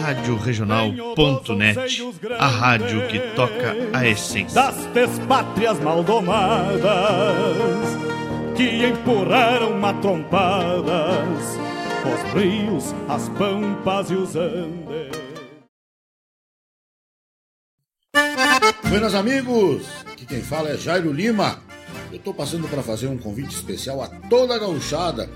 [0.00, 2.02] Rádio Regional.net,
[2.38, 4.54] a rádio que toca a essência.
[4.54, 6.80] Das despátrias maldomadas
[8.56, 11.58] que empurraram matrompadas
[12.02, 15.20] os rios, as pampas e os andes.
[18.88, 21.62] Buenas amigos, aqui quem fala é Jairo Lima.
[22.10, 25.28] Eu estou passando para fazer um convite especial a toda a gauchada,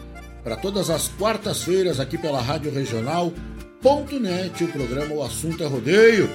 [0.43, 3.54] para todas as quartas-feiras aqui pela Rádio Regional.net,
[3.87, 6.31] o programa O Assunto é Rodeio.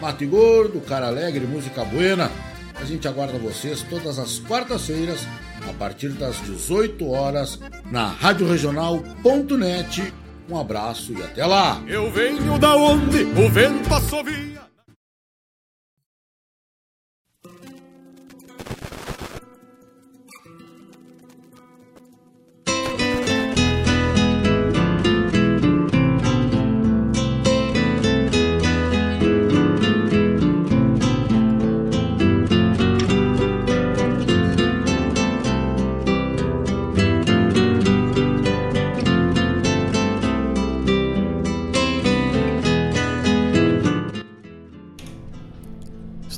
[0.00, 2.30] Mate Gordo, Cara Alegre, Música Buena.
[2.74, 5.20] A gente aguarda vocês todas as quartas-feiras,
[5.68, 10.14] a partir das 18 horas, na Rádio Regional.net.
[10.48, 11.82] Um abraço e até lá!
[11.86, 14.63] Eu venho da onde o vento assovia.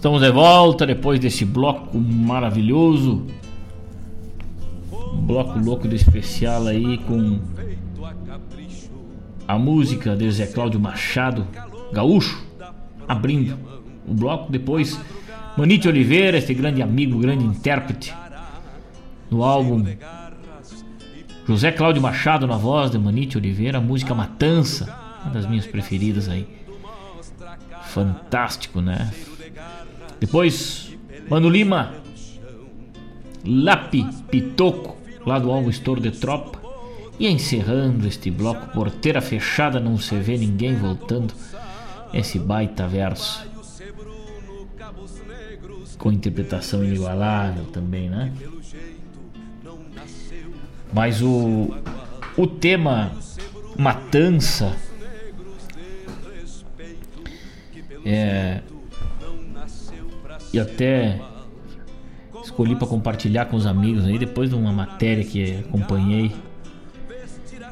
[0.07, 3.27] Estamos de volta depois desse bloco maravilhoso.
[4.93, 7.41] Um bloco louco de especial aí com
[9.49, 11.45] a música de Zé Cláudio Machado,
[11.93, 12.41] Gaúcho,
[13.09, 13.59] abrindo
[14.07, 14.49] o bloco.
[14.49, 14.97] Depois,
[15.57, 18.15] Manite Oliveira, esse grande amigo, grande intérprete,
[19.29, 19.85] no álbum
[21.49, 24.85] José Cláudio Machado na voz de Manite Oliveira, a música Matança,
[25.25, 26.47] uma das minhas preferidas aí.
[27.87, 29.11] Fantástico, né?
[30.21, 30.93] Depois,
[31.29, 31.95] Mano Lima,
[33.45, 36.67] Lapi Pitoco, lá do álbum Estouro de Tropa.
[37.19, 41.33] E encerrando este bloco, porteira fechada, não se vê ninguém voltando.
[42.13, 43.47] Esse baita verso.
[45.99, 48.33] Com interpretação inigualável também, né?
[50.93, 51.75] Mas o,
[52.37, 53.13] o tema
[53.79, 54.77] Matança
[58.05, 58.61] é,
[60.57, 61.21] e até
[62.43, 66.35] escolhi para compartilhar com os amigos aí depois de uma matéria que acompanhei.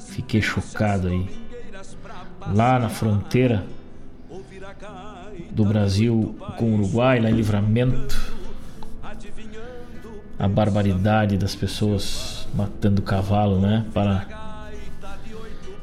[0.00, 1.26] Fiquei chocado aí.
[2.54, 3.64] Lá na fronteira
[5.50, 8.34] do Brasil com o Uruguai, lá em Livramento,
[10.38, 14.43] a barbaridade das pessoas matando cavalo, né, para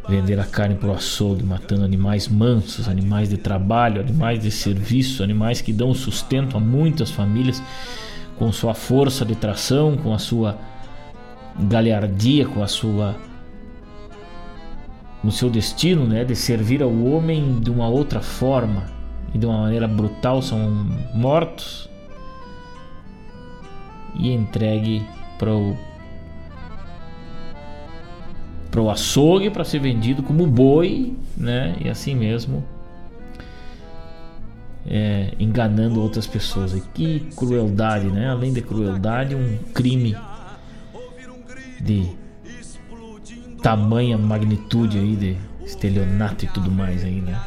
[0.07, 5.23] vender a carne para o açougue, matando animais mansos, animais de trabalho, animais de serviço,
[5.23, 7.61] animais que dão sustento a muitas famílias
[8.37, 10.57] com sua força de tração, com a sua
[11.59, 13.15] galhardia, com a sua
[15.23, 18.87] no seu destino, né, de servir ao homem de uma outra forma
[19.33, 21.87] e de uma maneira brutal são mortos
[24.15, 25.05] e entregue
[25.37, 25.77] para o
[28.71, 31.75] para o açougue para ser vendido como boi, né?
[31.83, 32.63] E assim mesmo
[34.87, 36.73] é, enganando outras pessoas.
[36.73, 38.29] E que crueldade, né?
[38.29, 40.15] Além de crueldade, um crime
[41.81, 42.09] de
[43.61, 47.39] tamanha magnitude aí de estelionato e tudo mais aí, né?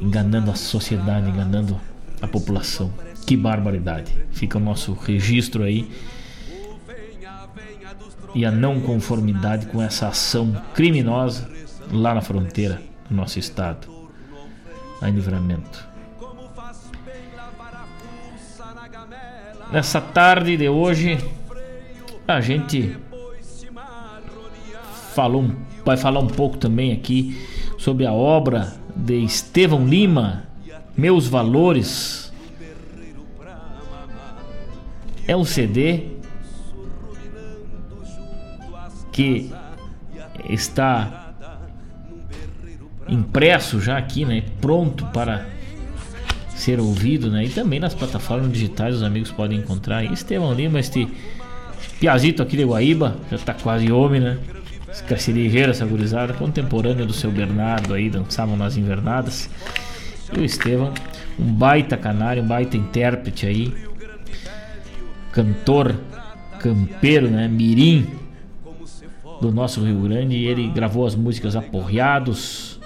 [0.00, 1.78] Enganando a sociedade, enganando
[2.22, 2.90] a população.
[3.26, 4.12] Que barbaridade.
[4.30, 5.90] Fica o nosso registro aí
[8.36, 11.48] e a não conformidade com essa ação criminosa
[11.90, 13.88] lá na fronteira do nosso estado,
[15.00, 15.88] lá em Livramento.
[19.72, 21.16] Nessa tarde de hoje,
[22.28, 22.98] a gente
[25.14, 25.50] falou,
[25.82, 27.42] vai falar um pouco também aqui
[27.78, 30.44] sobre a obra de Estevão Lima,
[30.94, 32.30] Meus Valores.
[35.26, 36.15] É um CD
[39.16, 39.50] que
[40.46, 41.32] está
[43.08, 45.46] impresso já aqui, né, pronto para
[46.50, 50.04] ser ouvido, né, e também nas plataformas digitais os amigos podem encontrar.
[50.04, 51.08] E Estevão Lima, este
[51.98, 54.38] piazito aqui de Guaíba, já está quase homem, né?
[55.28, 59.48] Ligeiro, essa gurizada, contemporâneo do seu Bernardo aí, dançavam nas invernadas.
[60.34, 60.92] E o Estevão,
[61.38, 63.74] um baita canário, um baita intérprete aí,
[65.32, 65.94] cantor,
[66.58, 68.06] campeiro, né, mirim,
[69.40, 70.36] do nosso Rio Grande.
[70.36, 72.80] E ele gravou as músicas Aporreados,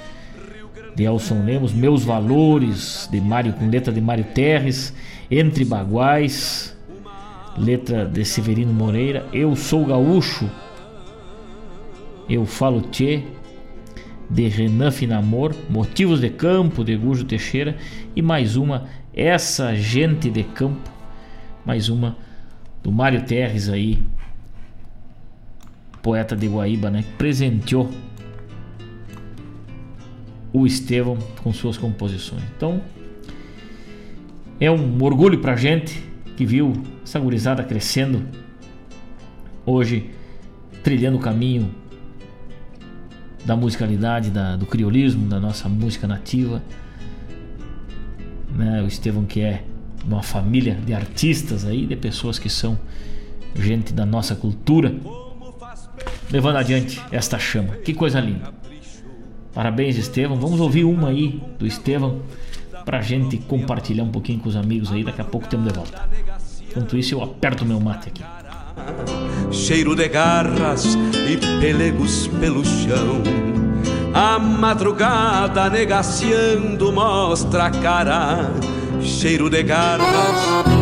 [0.94, 4.94] de Elson Lemos, Meus Valores, de Mário, com letra de Mário Terres,
[5.30, 6.76] Entre Baguais,
[7.56, 10.50] letra de Severino Moreira, Eu Sou Gaúcho,
[12.28, 13.22] Eu Falo Tchê,
[14.28, 17.76] de Renan Finamor, Motivos de Campo, de Gujo Teixeira,
[18.14, 20.90] e mais uma, Essa Gente de Campo,
[21.64, 22.16] mais uma
[22.82, 24.02] do Mário Terres aí,
[26.02, 27.90] poeta de Guaíba, né, presenteou
[30.52, 32.42] o Estevão com suas composições.
[32.56, 32.80] Então,
[34.58, 36.02] é um orgulho pra gente
[36.36, 36.72] que viu
[37.02, 38.26] essa gurizada crescendo
[39.64, 40.10] hoje
[40.82, 41.74] trilhando o caminho
[43.44, 46.62] da musicalidade, da, do criolismo, da nossa música nativa.
[48.54, 48.82] Né?
[48.82, 49.64] O Estevão que é
[50.04, 52.78] uma família de artistas aí, de pessoas que são
[53.54, 54.94] gente da nossa cultura,
[56.30, 57.76] levando adiante esta chama.
[57.76, 58.52] Que coisa linda.
[59.52, 60.36] Parabéns, Estevão.
[60.36, 62.22] Vamos ouvir uma aí do Estevão
[62.84, 65.04] pra gente compartilhar um pouquinho com os amigos aí.
[65.04, 66.08] Daqui a pouco temos de volta.
[66.70, 68.22] Enquanto isso, eu aperto meu mate aqui.
[69.50, 70.96] Cheiro de garras
[71.28, 73.22] e pelegos pelo chão.
[74.14, 78.50] A madrugada negaciando mostra a cara.
[79.00, 80.79] Cheiro de garras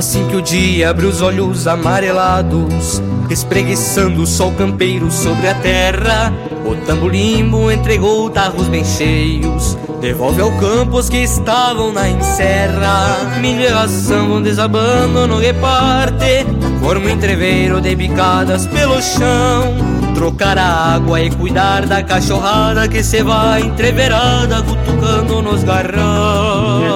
[0.00, 6.32] Assim que o dia abre os olhos amarelados, espreguiçando o sol campeiro sobre a terra,
[6.64, 13.38] o tamborimbo entregou tarros bem cheios, devolve ao campo os que estavam na encerra.
[13.42, 16.46] Milho e ração vão desabando no reparte,
[16.80, 19.74] forma entreveiro de bicadas pelo chão.
[20.14, 26.89] Trocar a água e cuidar da cachorrada que se vai entreverada, cutucando nos garrão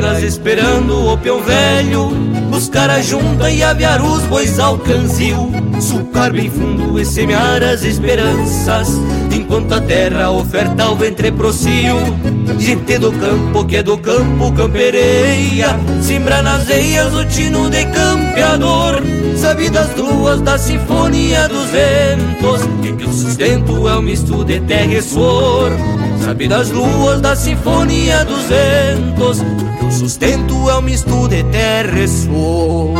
[0.00, 2.08] sogras esperando o peão velho
[2.50, 5.50] Buscar a junta e aviar os bois ao canzil.
[5.80, 8.88] Sucar bem fundo e semear as esperanças
[9.32, 11.96] Enquanto a terra oferta o ventre procio.
[12.58, 19.02] Gente do campo que é do campo campereia Simbra nas veias o tino de campeador.
[19.36, 24.60] Sabe das luas da sinfonia dos ventos E que o sustento é um misto de
[24.60, 25.70] terra e suor
[26.24, 29.42] Sabe das luas da sinfonia dos ventos
[29.78, 32.94] Que o sustento é um misto de terra e suor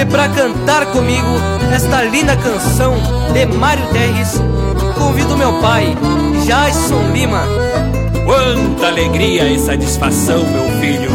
[0.00, 1.28] E pra cantar comigo
[1.74, 2.94] esta linda canção
[3.32, 4.40] de Mário Terres
[5.00, 5.96] Convido meu pai,
[6.44, 7.42] Jason Lima.
[8.26, 11.10] Quanta alegria e satisfação, meu filho.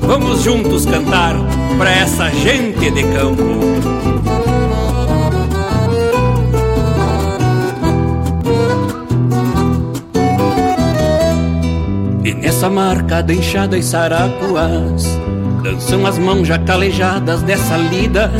[0.00, 1.34] Vamos juntos cantar
[1.76, 3.97] pra essa gente de campo
[12.58, 15.06] Nessa marca de enxada e sarapuás.
[15.62, 18.32] Dançam as mãos já calejadas dessa lida.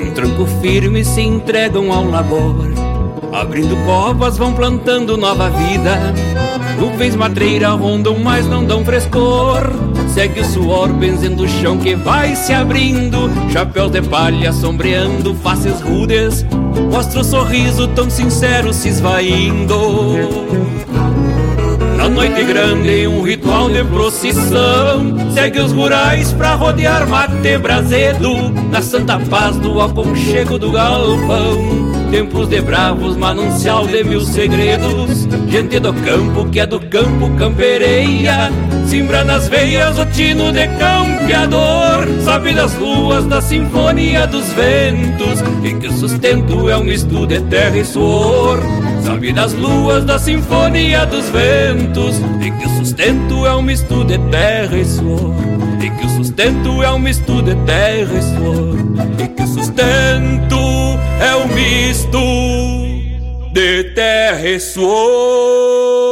[0.00, 2.72] Um tranco firme se entregam ao labor.
[3.32, 6.14] Abrindo covas vão plantando nova vida.
[6.78, 9.72] Nuvens matreira rondam, mas não dão frescor.
[10.14, 13.28] Segue o suor benzendo o chão que vai se abrindo.
[13.50, 16.46] Chapéus de palha sombreando faces rudes.
[16.92, 19.74] Mostra o sorriso tão sincero se esvaindo.
[21.98, 25.32] Na noite grande, um ritual de procissão.
[25.32, 31.88] Segue os rurais pra rodear mate brasedo Na santa paz do aconchego do galpão.
[32.10, 35.26] Tempos de bravos, manancial de mil segredos.
[35.48, 38.50] Gente do campo que é do campo campereia.
[38.86, 42.06] Simbra nas veias o tino de campeador.
[42.24, 45.40] Sabe das luas da sinfonia dos ventos.
[45.64, 48.58] E que o sustento é um misto de terra e suor
[49.02, 54.18] Sabe das luas da sinfonia dos ventos E que o sustento é um misto de
[54.30, 55.34] terra e suor.
[55.82, 58.76] E que o sustento é um misto de terra e suor.
[59.22, 60.58] E que o sustento
[61.20, 62.18] é um misto
[63.52, 66.07] de terra e suor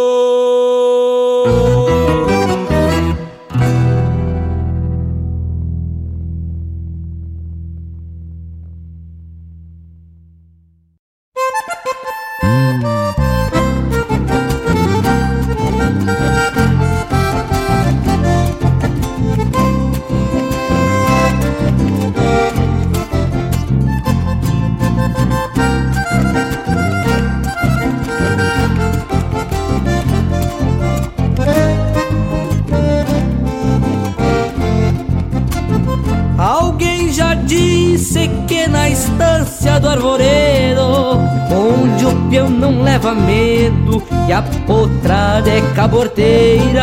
[45.87, 46.83] caborteira.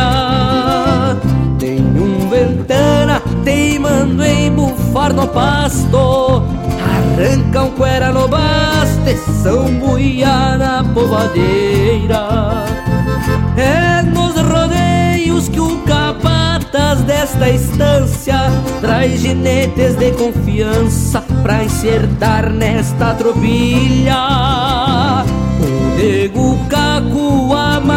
[1.58, 6.42] Tem um ventana teimando em bufar no pasto,
[6.80, 12.64] arranca um cuera no baste, são buia na povadeira.
[13.58, 18.50] É nos rodeios que o capataz desta estância
[18.80, 24.16] traz jinetes de confiança pra encertar nesta tropilha.
[25.60, 27.54] O nego caco,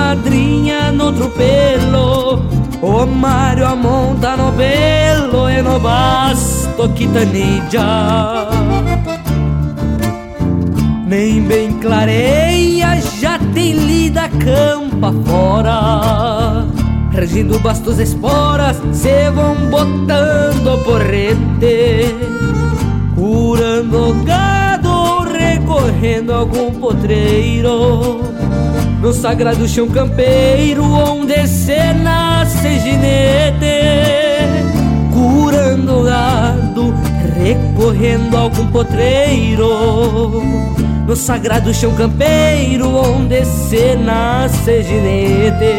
[0.08, 2.42] madrinha no tropelo,
[2.82, 8.48] o Mário a monta no pelo e no basto quitanilla.
[11.06, 16.66] Nem bem clareia, já tem lida campa fora.
[17.12, 22.16] Regindo bastos esporas, se vão botando porrete.
[23.14, 28.37] Curando gado, recorrendo algum potreiro
[29.02, 33.82] No sagrado chão campeiro, onde se nasce ginete
[35.14, 36.94] Curando gado,
[37.36, 40.42] recorrendo algum potreiro
[41.08, 45.74] no sagrado chão campeiro onde se nasce ginete.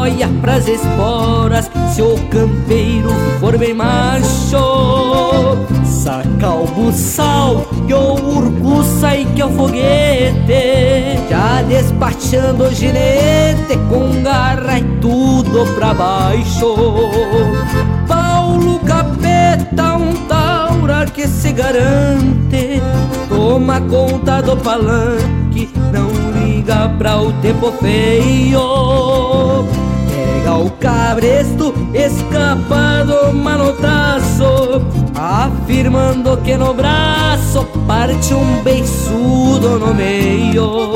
[0.00, 5.58] Boia pras esporas Se o campeiro for bem macho.
[5.84, 11.28] Saca o buçal que o urco sai que é o foguete.
[11.28, 16.74] Já despachando o ginete com garra e tudo pra baixo.
[18.08, 22.82] Paulo Capeta, um taura que se garante
[23.28, 26.08] Toma conta do palanque, não
[26.40, 29.89] liga pra o tempo feio
[30.50, 34.82] Pega o cabresto, escapa do manotaço
[35.14, 40.92] Afirmando que no braço parte um beiçudo no meio.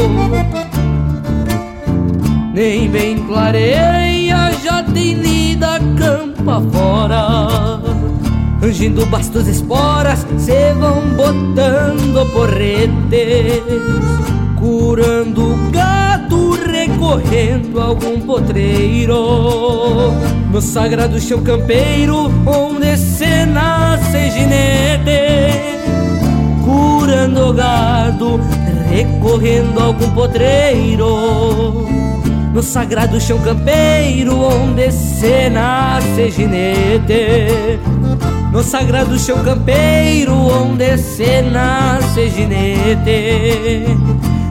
[2.52, 7.80] Nem bem clareia, já tem lida campa fora.
[8.60, 13.62] Angindo bastos esporas, se vão botando porretes.
[14.58, 16.03] Curando recorrendo
[17.12, 20.12] a algum potreiro.
[20.50, 25.50] No sagrado chão campeiro, onde se nasce ginete.
[26.64, 28.40] Curando gado,
[28.90, 31.86] recorrendo algum potreiro.
[32.54, 37.80] No sagrado chão campeiro onde se nasce ginete.
[38.52, 43.86] No sagrado chão campeiro onde se nasce ginete.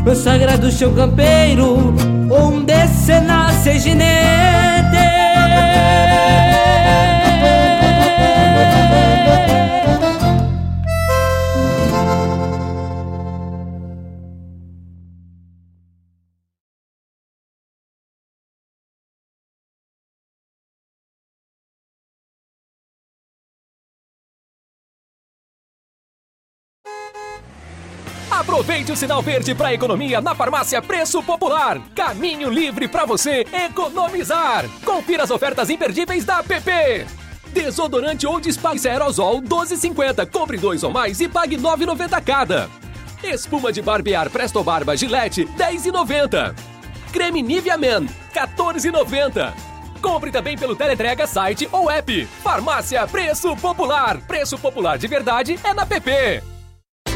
[0.05, 1.93] No sagrado chão campeiro,
[2.33, 4.33] onde se nasce ginete.
[28.63, 31.81] Aproveite o sinal verde para economia na farmácia Preço Popular.
[31.93, 34.63] Caminho livre para você economizar.
[34.85, 37.05] Confira as ofertas imperdíveis da PP.
[37.47, 40.31] Desodorante Old Spice Aerosol 12,50.
[40.31, 42.69] Compre dois ou mais e pague 9,90 cada.
[43.21, 46.55] Espuma de barbear Presto Barba Gillette 10,90.
[47.11, 49.53] Creme Nivea Men 14,90.
[50.01, 52.25] Compre também pelo Teletrega site ou app.
[52.41, 54.21] Farmácia Preço Popular.
[54.21, 56.52] Preço popular de verdade é na PP.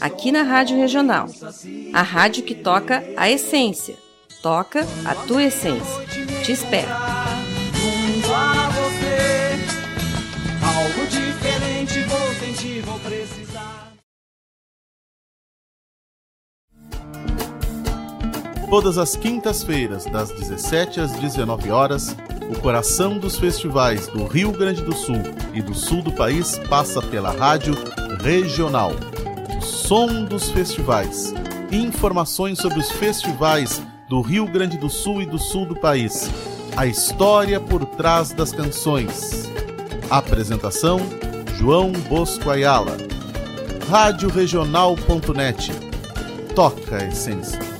[0.00, 1.26] aqui na Rádio Regional.
[1.92, 3.96] A rádio que toca a essência.
[4.42, 6.06] Toca a tua essência.
[6.44, 6.88] Te espero.
[18.70, 22.16] Todas as quintas-feiras, das 17 às 19 horas,
[22.48, 25.22] o coração dos festivais do Rio Grande do Sul
[25.52, 27.74] e do sul do país passa pela rádio
[28.22, 28.92] regional
[29.60, 31.34] Som dos festivais.
[31.70, 36.30] Informações sobre os festivais do Rio Grande do Sul e do sul do país.
[36.76, 39.50] A história por trás das canções.
[40.08, 41.00] Apresentação:
[41.56, 42.96] João Bosco Ayala.
[43.88, 45.72] Radioregional.net.
[46.54, 47.79] Toca a essência.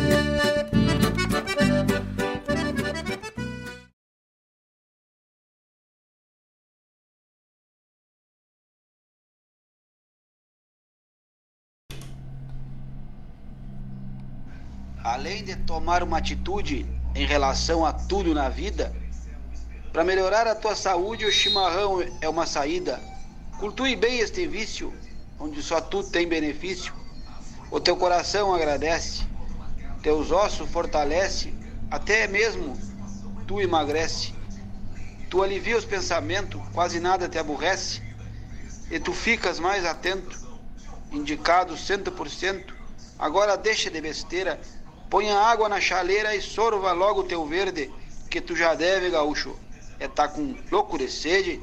[15.11, 18.95] Além de tomar uma atitude em relação a tudo na vida?
[19.91, 22.97] Para melhorar a tua saúde, o chimarrão é uma saída.
[23.59, 24.93] Cultue bem este vício,
[25.37, 26.93] onde só tu tem benefício.
[27.69, 29.23] O teu coração agradece,
[30.01, 31.53] teus ossos fortalece,
[31.91, 32.79] até mesmo
[33.45, 34.33] tu emagrece.
[35.29, 38.01] Tu alivia os pensamentos, quase nada te aborrece,
[38.89, 40.39] e tu ficas mais atento,
[41.11, 42.73] indicado cento por cento.
[43.19, 44.57] Agora deixa de besteira
[45.11, 47.91] Ponha água na chaleira e sorva logo o teu verde,
[48.29, 49.53] que tu já deve, gaúcho.
[49.99, 51.61] É tá com louco de sede,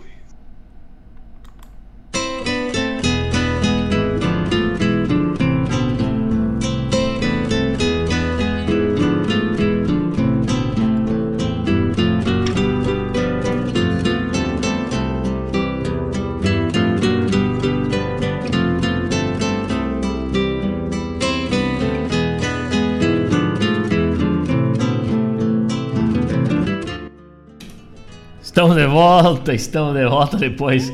[28.99, 30.93] volta, estamos de volta depois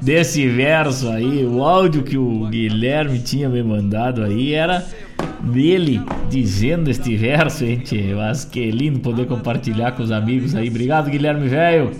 [0.00, 1.44] desse verso aí.
[1.44, 4.82] O áudio que o Guilherme tinha me mandado aí era
[5.38, 6.00] dele
[6.30, 7.94] dizendo este verso, gente.
[8.14, 10.70] Mas que lindo poder compartilhar com os amigos aí.
[10.70, 11.90] Obrigado, Guilherme Velho.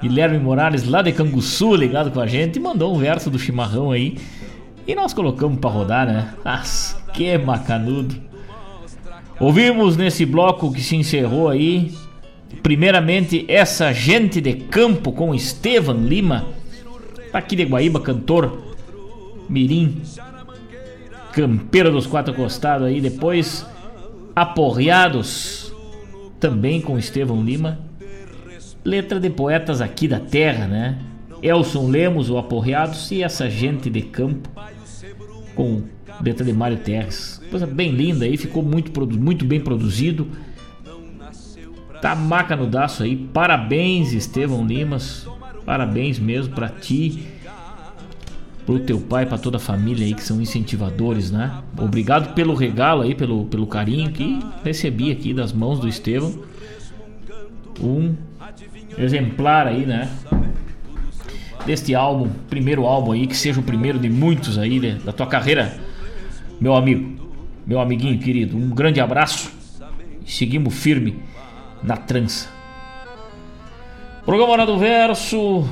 [0.00, 4.16] Guilherme Morales, lá de Canguçu, ligado com a gente, mandou um verso do chimarrão aí.
[4.86, 6.34] E nós colocamos para rodar, né?
[6.44, 8.14] Mas que macanudo.
[9.40, 11.92] Ouvimos nesse bloco que se encerrou aí
[12.62, 16.48] Primeiramente, essa gente de campo com Estevan Lima,
[17.30, 18.74] tá aqui de Guaíba, cantor,
[19.48, 20.02] Mirim,
[21.32, 23.00] campeiro dos quatro costados aí.
[23.00, 23.66] Depois,
[24.34, 25.72] Aporreados,
[26.40, 27.78] também com Estevam Lima.
[28.84, 30.98] Letra de poetas aqui da terra, né?
[31.42, 34.48] Elson Lemos, o Aporreados, e essa gente de campo
[35.54, 35.82] com
[36.20, 37.40] letra de Mário Terres.
[37.50, 40.28] Coisa bem linda aí, ficou muito, muito bem produzido
[42.00, 43.16] Tá macanudaço aí.
[43.16, 45.26] Parabéns, Estevão Limas.
[45.64, 47.24] Parabéns mesmo para ti,
[48.64, 51.62] pro teu pai, para toda a família aí que são incentivadores, né?
[51.76, 56.42] Obrigado pelo regalo aí, pelo, pelo carinho que recebi aqui das mãos do Estevão.
[57.80, 58.14] Um
[58.96, 60.10] exemplar aí, né?
[61.66, 64.98] Deste álbum, primeiro álbum aí, que seja o primeiro de muitos aí né?
[65.04, 65.78] da tua carreira,
[66.58, 67.30] meu amigo,
[67.66, 68.56] meu amiguinho querido.
[68.56, 69.52] Um grande abraço.
[70.24, 71.16] Seguimos firme
[71.82, 72.48] na trança.
[74.24, 75.66] Programa Hora do Verso.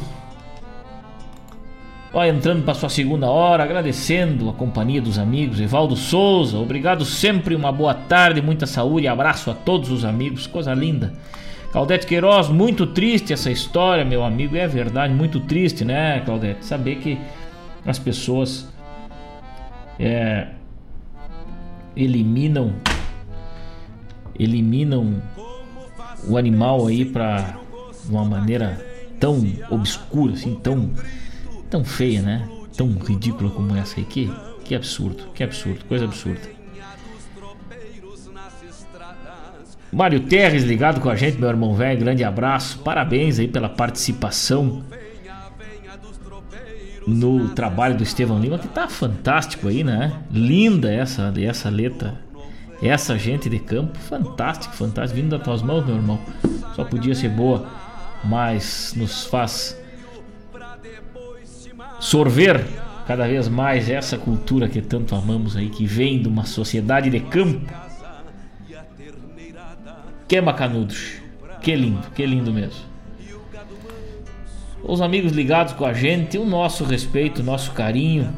[2.12, 5.60] Vai entrando para sua segunda hora, agradecendo a companhia dos amigos.
[5.60, 10.72] Evaldo Souza, obrigado sempre, uma boa tarde, muita saúde abraço a todos os amigos, coisa
[10.72, 11.12] linda.
[11.72, 16.64] Claudete Queiroz, muito triste essa história, meu amigo, é verdade, muito triste, né, Claudete?
[16.64, 17.18] Saber que
[17.84, 18.66] as pessoas
[20.00, 20.46] é,
[21.94, 22.72] eliminam
[24.38, 25.20] eliminam
[26.26, 27.58] o animal aí para
[28.08, 28.84] uma maneira
[29.18, 30.90] tão obscura, assim, tão,
[31.70, 32.48] tão feia, né?
[32.76, 34.04] Tão ridícula como essa aí.
[34.04, 34.30] Que,
[34.64, 36.56] que absurdo, que absurdo, coisa absurda.
[39.92, 44.84] Mário Terres ligado com a gente, meu irmão velho, grande abraço, parabéns aí pela participação
[47.06, 50.12] no trabalho do Estevão Lima, que tá fantástico aí, né?
[50.30, 52.25] Linda essa, essa letra.
[52.82, 55.20] Essa gente de campo, fantástico, fantástico.
[55.20, 56.20] Vindo das tuas mãos, meu irmão.
[56.74, 57.66] Só podia ser boa,
[58.22, 59.80] mas nos faz
[62.00, 62.66] sorver
[63.06, 67.20] cada vez mais essa cultura que tanto amamos aí, que vem de uma sociedade de
[67.20, 67.66] campo.
[70.28, 71.14] Que bacanudos.
[71.62, 72.84] Que lindo, que lindo mesmo.
[74.82, 78.32] Os amigos ligados com a gente, o nosso respeito, o nosso carinho.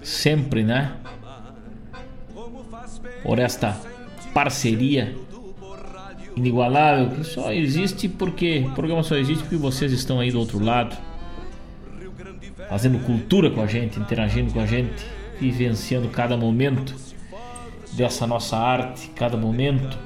[0.00, 0.92] Sempre, né?
[3.24, 3.76] Por esta
[4.32, 5.16] parceria
[6.36, 10.62] inigualável que só existe porque o programa só existe porque vocês estão aí do outro
[10.62, 10.96] lado
[12.68, 15.06] fazendo cultura com a gente, interagindo com a gente,
[15.40, 16.94] vivenciando cada momento
[17.92, 19.96] dessa nossa arte, cada momento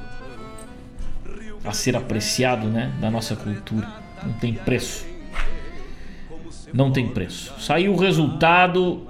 [1.64, 3.87] a ser apreciado, né, da nossa cultura.
[4.23, 5.07] Não tem preço.
[6.73, 7.55] Não tem preço.
[7.59, 9.07] Saiu o resultado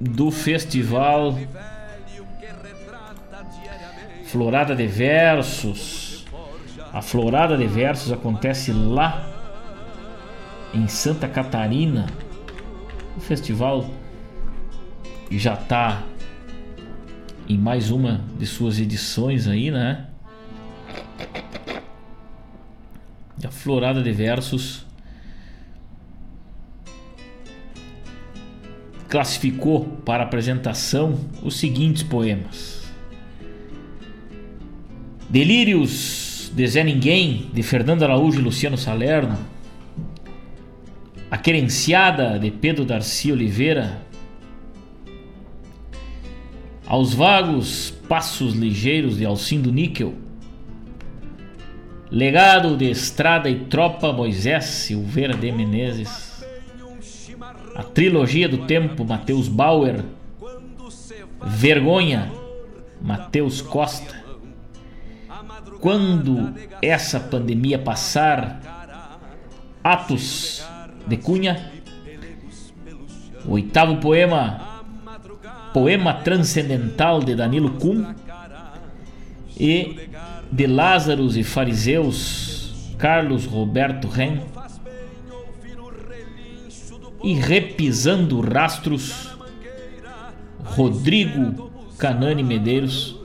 [0.00, 1.38] do festival
[4.34, 6.24] Florada de Versos.
[6.92, 9.24] A Florada de Versos acontece lá
[10.74, 12.06] em Santa Catarina.
[13.16, 13.88] O festival
[15.30, 16.02] já está
[17.48, 20.08] em mais uma de suas edições aí, né?
[23.44, 24.84] A Florada de Versos
[29.08, 32.73] classificou para apresentação os seguintes poemas:
[35.34, 39.36] Delírios de Zé Ninguém, de Fernando Araújo e Luciano Salerno.
[41.28, 44.00] A Querenciada, de Pedro Darcy Oliveira.
[46.86, 50.14] Aos Vagos Passos Ligeiros, de Alcindo Níquel.
[52.12, 56.46] Legado de Estrada e Tropa Moisés Silveira de Menezes.
[57.74, 60.04] A Trilogia do Tempo, Matheus Bauer.
[61.44, 62.30] Vergonha,
[63.02, 64.22] Matheus Costa.
[65.84, 68.58] Quando essa pandemia passar,
[69.84, 70.64] Atos
[71.06, 71.72] de Cunha.
[73.46, 74.82] Oitavo poema,
[75.74, 78.14] Poema Transcendental de Danilo Kuhn.
[79.60, 80.08] E
[80.50, 84.40] de Lázaros e Fariseus, Carlos Roberto Ren.
[87.22, 89.36] E Repisando Rastros,
[90.64, 93.22] Rodrigo Canani Medeiros.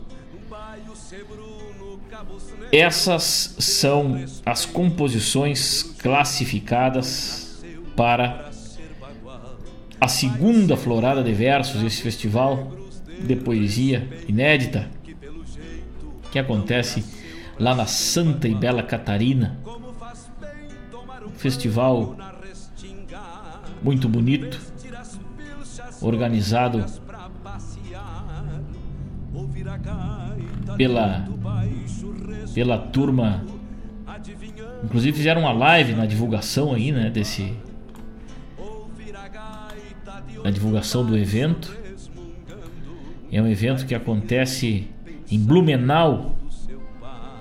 [2.71, 7.63] Essas são as composições classificadas
[7.95, 8.49] para
[9.99, 12.71] a segunda florada de versos desse festival
[13.19, 14.89] de poesia inédita
[16.31, 17.03] que acontece
[17.59, 19.59] lá na Santa e Bela Catarina.
[21.37, 22.15] Festival
[23.81, 24.59] muito bonito,
[26.01, 26.85] organizado
[30.77, 31.27] pela
[32.59, 33.45] pela turma.
[34.83, 37.57] Inclusive fizeram uma live na divulgação aí, né, desse
[40.43, 41.73] na divulgação do evento.
[43.31, 44.89] É um evento que acontece
[45.31, 46.35] em Blumenau,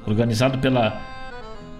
[0.06, 1.02] organizado pela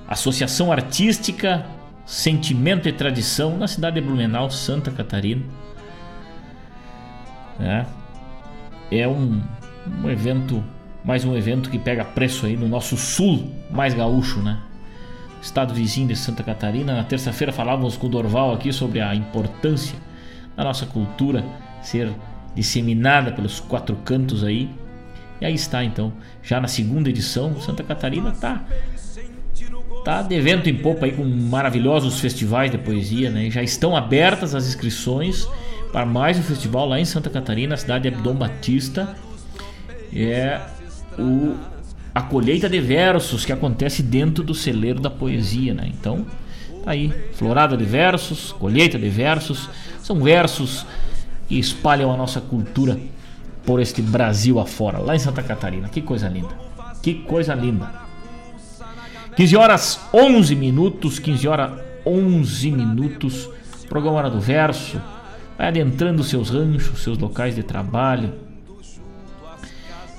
[0.09, 1.65] Associação Artística
[2.05, 5.45] Sentimento e Tradição na cidade de Blumenau, Santa Catarina.
[7.61, 7.87] É,
[8.91, 9.41] é um,
[10.03, 10.65] um evento,
[11.09, 14.59] mais um evento que pega preço aí no nosso sul mais gaúcho, né?
[15.41, 16.95] Estado vizinho de Santa Catarina.
[16.95, 19.97] Na terça-feira falávamos com o Dorval aqui sobre a importância
[20.55, 21.43] da nossa cultura
[21.81, 22.11] ser
[22.55, 24.69] disseminada pelos quatro cantos aí
[25.41, 26.13] e aí está então,
[26.43, 28.63] já na segunda edição, Santa Catarina tá
[30.05, 33.51] tá de vento em popa aí com maravilhosos festivais de poesia, né?
[33.51, 35.49] Já estão abertas as inscrições
[35.91, 39.17] para mais um festival lá em Santa Catarina, na cidade de Abdom Batista.
[40.13, 40.61] É
[41.19, 41.57] o
[42.15, 45.89] a colheita de versos que acontece dentro do celeiro da poesia, né?
[45.89, 46.27] Então,
[46.85, 49.71] tá aí, florada de versos, colheita de versos,
[50.03, 50.85] são versos
[51.49, 52.99] que espalham a nossa cultura
[53.65, 55.89] por este Brasil afora, lá em Santa Catarina.
[55.89, 56.49] Que coisa linda.
[57.03, 57.89] Que coisa linda.
[59.37, 63.49] 15 horas 11 minutos, 15 horas 11 minutos.
[63.89, 65.01] Programa do Verso.
[65.57, 68.48] Vai adentrando seus ranchos, seus locais de trabalho.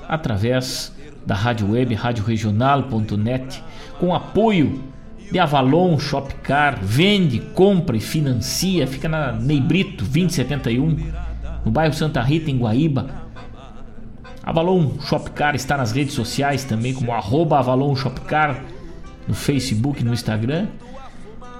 [0.09, 0.93] Através
[1.25, 3.63] da rádio web radioregional.net
[3.99, 4.81] com apoio
[5.31, 10.97] de Avalon Shopcar, vende, compra e financia, fica na Neibrito 2071,
[11.63, 13.29] no bairro Santa Rita, em Guaíba.
[14.43, 18.63] Avalon Shopcar está nas redes sociais também, como arroba Avalon Shopcar,
[19.27, 20.67] no Facebook, no Instagram.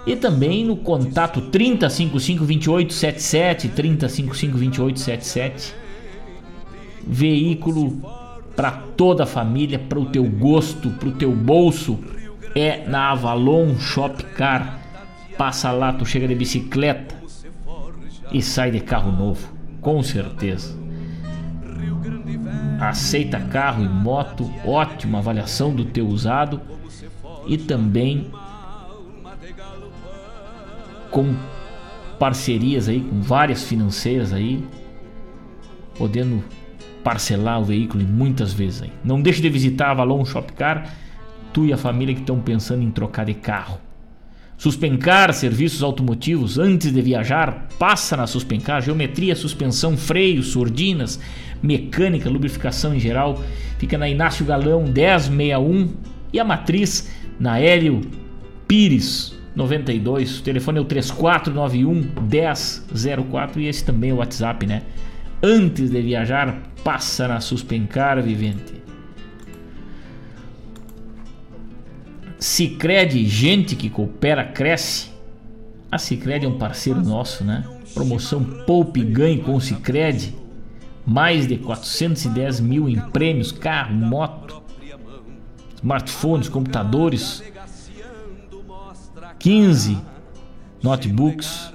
[0.07, 5.75] E também no contato 3055 2877, 3055 2877.
[7.05, 8.01] Veículo
[8.55, 11.99] para toda a família, para o teu gosto, para o teu bolso,
[12.55, 14.79] é na Avalon Shop Car.
[15.37, 17.15] Passa lá, tu chega de bicicleta
[18.31, 19.47] e sai de carro novo,
[19.81, 20.77] com certeza.
[22.79, 26.61] Aceita carro e moto, ótima avaliação do teu usado
[27.47, 28.31] e também
[31.11, 31.35] com
[32.19, 34.63] parcerias aí com várias financeiras aí,
[35.97, 36.43] podendo
[37.09, 38.91] parcelar o veículo muitas vezes aí.
[39.03, 40.93] Não deixe de visitar a Avalon Shopcar,
[41.51, 43.79] tu e a família que estão pensando em trocar de carro.
[44.55, 51.19] Suspencar serviços automotivos antes de viajar, passa na Suspencar, geometria, suspensão, freio, surdinas,
[51.63, 53.41] mecânica, lubrificação em geral.
[53.79, 55.89] Fica na Inácio Galão 1061
[56.31, 57.09] e a matriz
[57.39, 58.01] na Hélio
[58.67, 60.41] Pires 92.
[60.41, 64.83] O telefone é o 3491 1004 e esse também é o WhatsApp, né?
[65.41, 68.83] Antes de viajar, passa na Suspencar Vivente.
[72.37, 75.11] Cicred, gente que coopera, cresce.
[75.91, 77.65] A Cicred é um parceiro nosso, né?
[77.93, 80.35] Promoção Poupe Ganhe com Cicred.
[81.05, 84.61] Mais de 410 mil em prêmios, carro, moto,
[85.77, 87.41] smartphones, computadores,
[89.39, 89.97] 15
[90.83, 91.73] notebooks,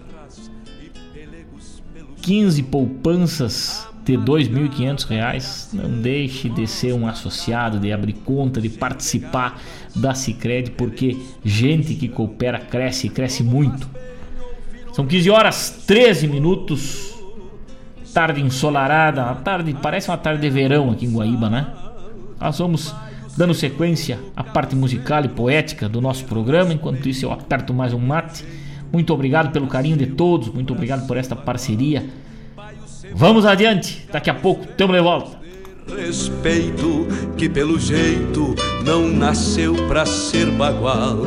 [2.25, 5.75] 15 poupanças de R$ 2.500.
[5.75, 9.61] Não deixe de ser um associado, de abrir conta, de participar
[9.95, 13.89] da Cicred, porque gente que coopera cresce, cresce muito.
[14.95, 17.13] São 15 horas 13 minutos.
[18.15, 21.67] Tarde ensolarada, a tarde parece uma tarde de verão aqui em Guaíba, né?
[22.41, 22.95] Nós vamos
[23.37, 26.73] dando sequência à parte musical e poética do nosso programa.
[26.73, 28.45] Enquanto isso, eu aperto mais um mate.
[28.95, 32.09] Muito obrigado pelo carinho de todos, muito obrigado por esta parceria.
[33.13, 35.37] Vamos adiante, daqui a pouco estamos de volta.
[35.97, 38.55] Respeito que pelo jeito
[38.85, 41.19] não nasceu pra ser bagual.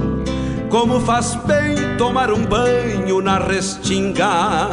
[0.70, 4.70] Como faz bem tomar um banho na restinga,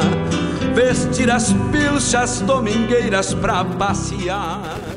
[0.73, 4.94] vestir as pilchas domingueiras pra passear.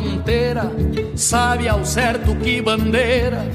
[0.00, 0.72] Fronteira
[1.14, 3.46] sabe ao certo que bandeira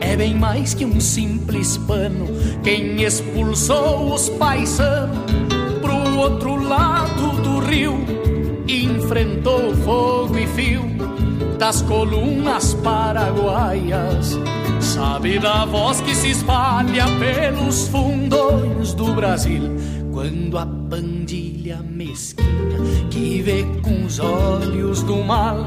[0.00, 2.26] é bem mais que um simples pano.
[2.62, 5.32] Quem expulsou os paisanos
[5.80, 8.04] pro outro lado do rio
[8.68, 10.82] enfrentou fogo e fio
[11.58, 14.38] das colunas paraguaias.
[14.80, 19.69] Sabe da voz que se espalha pelos fundões do Brasil
[24.20, 25.66] olhos do mal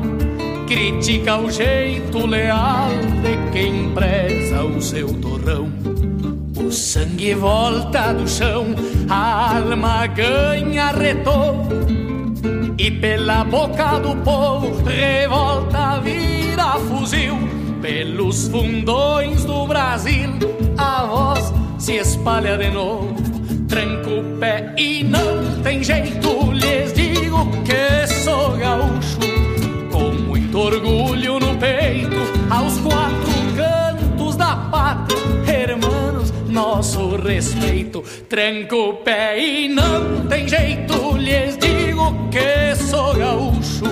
[0.67, 2.89] critica o jeito leal
[3.21, 5.71] de quem preza o seu torrão.
[6.55, 8.67] O sangue volta do chão,
[9.09, 11.83] a alma ganha retorno
[12.77, 17.37] e pela boca do povo revolta vira fuzil
[17.81, 20.31] pelos fundões do Brasil
[20.77, 23.13] a voz se espalha de novo
[23.67, 25.32] tranca o pé e não
[37.15, 38.03] respeito.
[38.29, 41.17] Tranca o pé e não tem jeito.
[41.17, 43.85] Lhes digo que sou gaúcho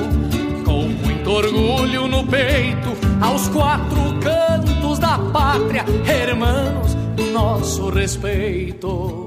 [0.66, 2.90] com muito orgulho no peito.
[3.22, 9.26] Aos quatro cantos da pátria hermanos nosso respeito.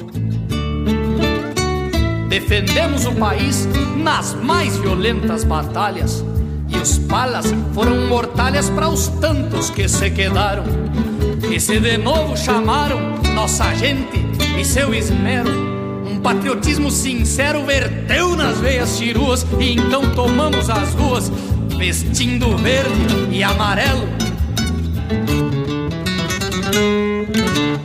[2.29, 6.25] Defendemos o país nas mais violentas batalhas.
[6.69, 10.65] E os palas foram mortalhas para os tantos que se quedaram.
[11.51, 14.25] E se de novo chamaram nossa gente
[14.59, 15.51] e seu esmero.
[16.09, 21.31] Um patriotismo sincero verteu nas veias chiruas e então tomamos as ruas
[21.77, 24.09] vestindo verde e amarelo.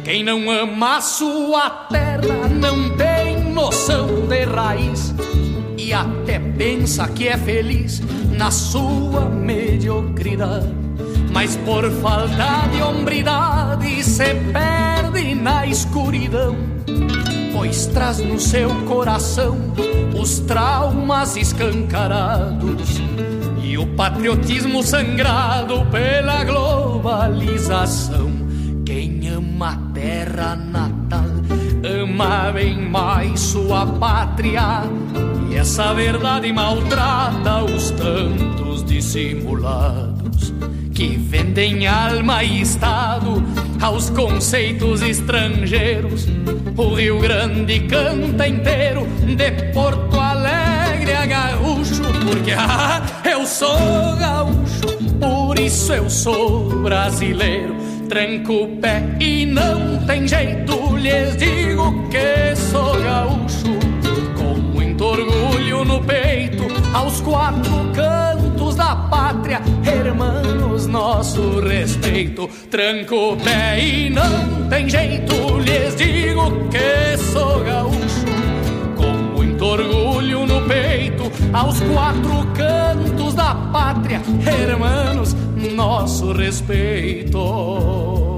[0.03, 5.13] Quem não ama a sua terra não tem noção de raiz
[5.77, 8.01] e até pensa que é feliz
[8.37, 10.88] na sua mediocridade.
[11.31, 16.55] Mas por falta de hombridade se perde na escuridão,
[17.53, 19.57] pois traz no seu coração
[20.19, 22.99] os traumas escancarados
[23.63, 28.31] e o patriotismo sangrado pela globalização.
[28.85, 31.29] Quem ama a terra natal
[31.83, 34.83] ama bem mais sua pátria.
[35.49, 40.18] E essa verdade maltrata os tantos dissimulados
[40.99, 43.41] que vendem alma e estado
[43.81, 46.27] aos conceitos estrangeiros.
[46.75, 53.77] O Rio Grande canta inteiro de Porto Alegre a gaúcho, porque ah, eu sou
[54.17, 57.77] gaúcho, por isso eu sou brasileiro
[58.09, 63.79] tranco o pé e não tem jeito, lhes digo que sou gaúcho,
[64.37, 68.38] com muito orgulho no peito, aos quatro cantos
[68.79, 72.49] da pátria, hermanos, nosso respeito.
[72.71, 78.25] Tranco o pé e não tem jeito, lhes digo que sou gaúcho,
[78.95, 85.35] com muito orgulho no peito, aos quatro cantos da pátria, hermanos,
[85.75, 88.28] nosso respeito.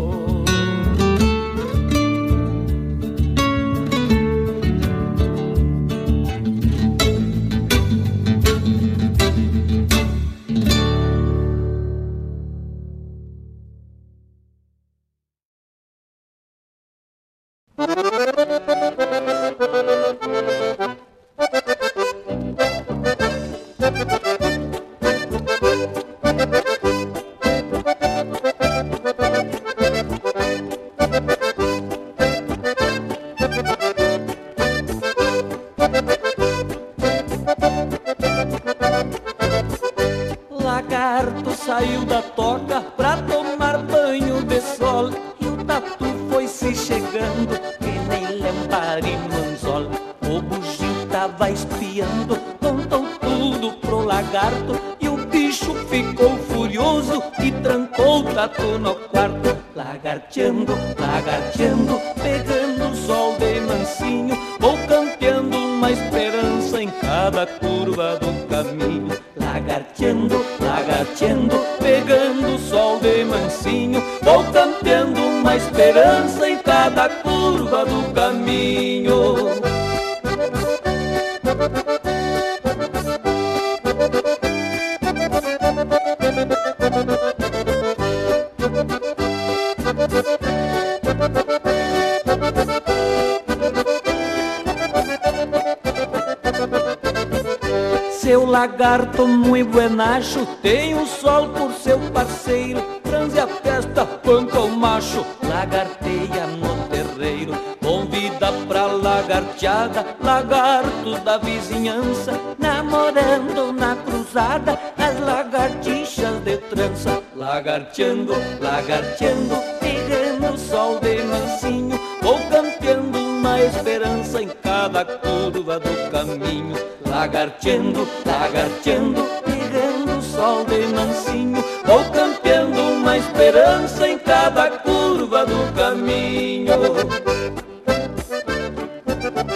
[98.31, 104.69] Seu lagarto muito buenacho Tem o sol por seu parceiro Transe a festa, panca o
[104.69, 107.53] macho Lagarteia no terreiro.
[107.83, 117.21] Convida pra lagarteada Lagartos da vizinhança Namorando na cruzada As lagartixas de trança.
[117.35, 123.10] Lagarteando, lagarteando Pegando o sol de mansinho Vou campeando
[123.51, 126.75] uma esperança Em cada curva do caminho.
[127.05, 131.63] Lagarteando, lagarteando, pegando o sol de mansinho.
[131.85, 136.71] Vou campeando uma esperança em cada curva do caminho.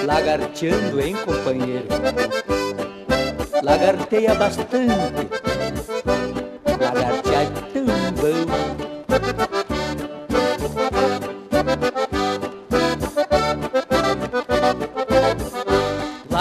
[0.05, 1.88] Lagarteando, hein, companheiro?
[3.63, 5.30] Lagarteia bastante.
[6.67, 7.24] Lagartear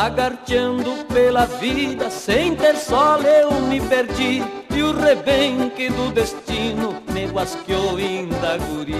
[0.04, 4.42] Lagarteando pela vida, sem ter sol eu me perdi.
[4.70, 8.92] E o rebenque do destino me guasqueou ainda guri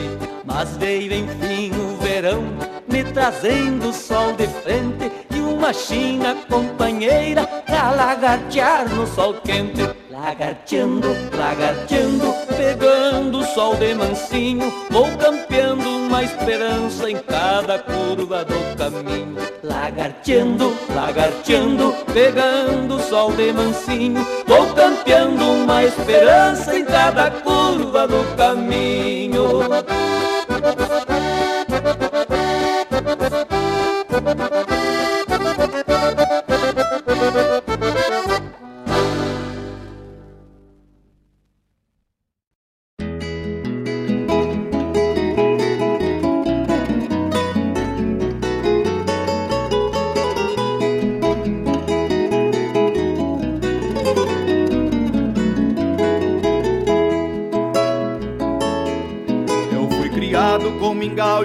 [0.46, 2.42] Mas veio enfim o verão,
[2.90, 5.12] me trazendo sol de frente.
[5.30, 9.82] E uma china companheira pra lagartear no sol quente
[10.14, 18.76] Lagarteando, lagarteando, pegando o sol de mansinho Vou campeando uma esperança em cada curva do
[18.76, 19.36] caminho.
[19.64, 28.36] Lagarteando, lagarteando, pegando o sol de mansinho Vou campeando uma esperança em cada curva do
[28.36, 29.48] caminho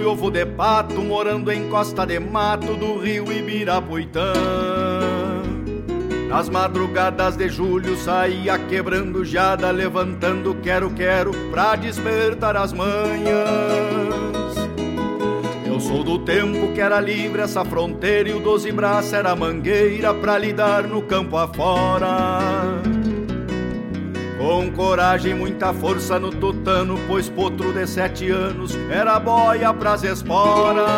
[0.10, 4.34] ovo de pato, morando em costa de mato do rio Ibirapuitã.
[6.28, 13.30] Nas madrugadas de julho saía quebrando jada, levantando quero-quero pra despertar as manhãs.
[15.66, 20.14] Eu sou do tempo que era livre essa fronteira e o doze braço era mangueira
[20.14, 22.99] pra lidar no campo afora.
[24.50, 30.90] Com coragem muita força no tutano, pois potro de sete anos era boia pras esporas.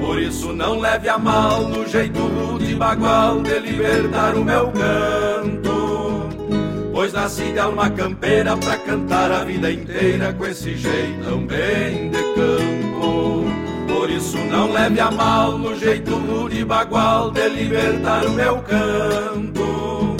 [0.00, 6.28] Por isso não leve a mal no jeito rude bagual de libertar o meu canto.
[6.92, 12.22] Pois nasci de alma campeira pra cantar a vida inteira com esse jeitão bem de
[12.34, 13.44] campo.
[13.86, 20.13] Por isso não leve a mal no jeito rude bagual de libertar o meu canto.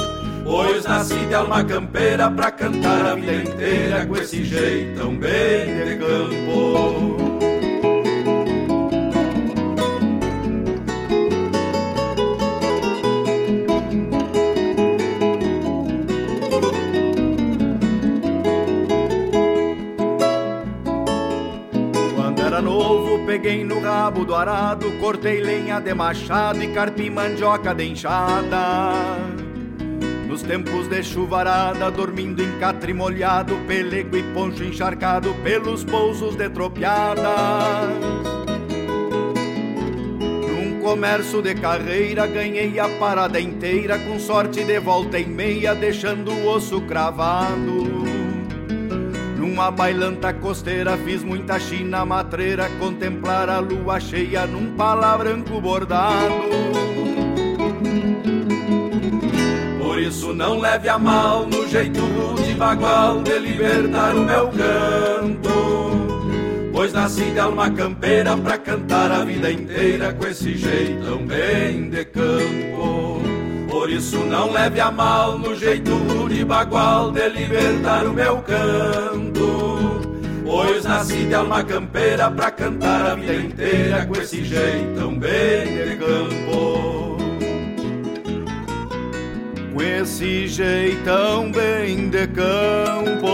[0.45, 5.97] Pois nasci de alma campeira pra cantar a vida inteira com esse jeitão bem de
[5.97, 7.35] campo.
[23.27, 29.44] Peguei no rabo do arado, cortei lenha de machado e carpi mandioca de enxada.
[30.47, 37.25] Tempos de chuvarada, dormindo em catre molhado, pelego e poncho encharcado pelos pousos de tropiadas.
[40.47, 46.31] Num comércio de carreira, ganhei a parada inteira, com sorte de volta e meia, deixando
[46.31, 48.05] o osso cravado.
[49.39, 56.94] Numa bailanta costeira fiz muita china matreira Contemplar a lua cheia num pala branco bordado
[60.05, 62.01] isso não leve a mal no jeito
[62.45, 65.55] de bagual de libertar o meu canto.
[66.73, 72.05] Pois nasci de alma campeira pra cantar a vida inteira com esse jeitão bem de
[72.05, 73.23] campo.
[73.71, 80.01] Por isso não leve a mal no jeito de bagual de libertar o meu canto.
[80.45, 85.97] Pois nasci de alma campeira pra cantar a vida inteira com esse jeitão bem de
[85.97, 87.14] campo.
[89.75, 93.27] Com esse jeitão bem de campo.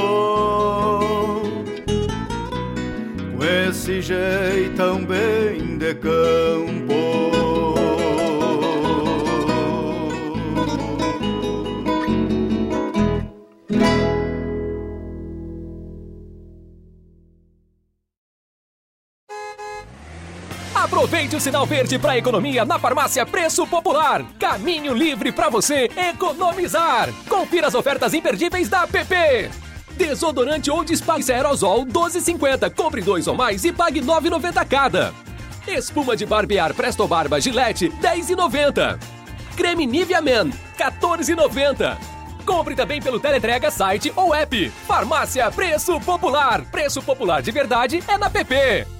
[3.37, 6.80] Com esse jeitão bem de campo.
[21.31, 24.25] Aproveite o sinal verde para economia na farmácia Preço Popular.
[24.37, 27.09] Caminho livre para você economizar.
[27.29, 29.49] Confira as ofertas imperdíveis da PP.
[29.93, 32.75] Desodorante Old Spice Aerosol 12,50.
[32.75, 35.15] Compre dois ou mais e pague 9,90 cada.
[35.69, 38.99] Espuma de barbear Presto Barba Gillette 10,90.
[39.57, 41.97] Creme Nivea Men 14,90.
[42.45, 44.69] Compre também pelo Teletrega site ou app.
[44.85, 46.63] Farmácia Preço Popular.
[46.73, 49.00] Preço Popular de verdade é na PP.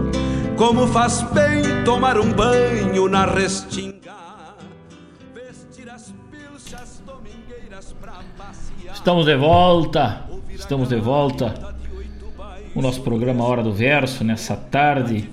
[0.61, 4.13] Como faz bem tomar um banho na restinga,
[5.33, 8.93] vestir as pilchas domingueiras pra passear.
[8.93, 11.75] Estamos de volta, estamos de volta.
[12.75, 15.31] O nosso programa Hora do Verso nessa tarde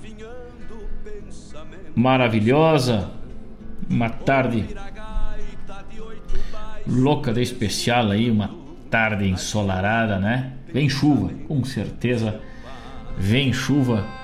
[1.95, 3.11] maravilhosa,
[3.87, 4.65] uma tarde
[6.87, 8.49] louca de especial aí, uma
[8.89, 10.53] tarde ensolarada, né?
[10.73, 12.41] Vem chuva, com certeza
[13.15, 14.17] vem chuva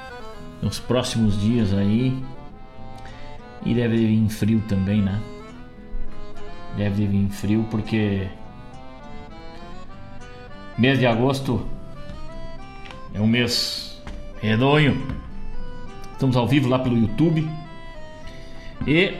[0.65, 2.17] nos próximos dias aí.
[3.63, 5.21] E deve vir frio também, né?
[6.75, 8.27] Deve vir frio porque
[10.75, 11.63] mês de agosto
[13.13, 14.01] é um mês
[14.41, 15.07] redonho.
[16.13, 17.47] Estamos ao vivo lá pelo YouTube
[18.87, 19.13] e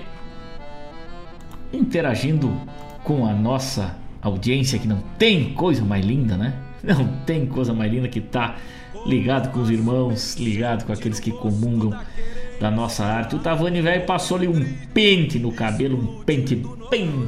[1.72, 2.52] interagindo
[3.04, 6.60] com a nossa audiência que não tem coisa mais linda, né?
[6.86, 8.58] Não tem coisa mais linda que tá
[9.06, 11.98] ligado com os irmãos, ligado com aqueles que comungam
[12.60, 13.36] da nossa arte.
[13.36, 17.27] O Tavani velho passou-lhe um pente no cabelo, um pente bem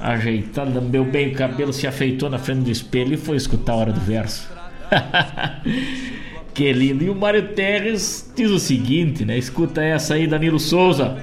[0.00, 3.76] ajeitado, lambeu bem o cabelo, se afeitou na frente do espelho e foi escutar a
[3.76, 4.48] hora do verso.
[6.52, 7.04] que lindo.
[7.04, 9.36] E o Mário Terres diz o seguinte, né?
[9.36, 11.16] Escuta essa aí, Danilo Souza.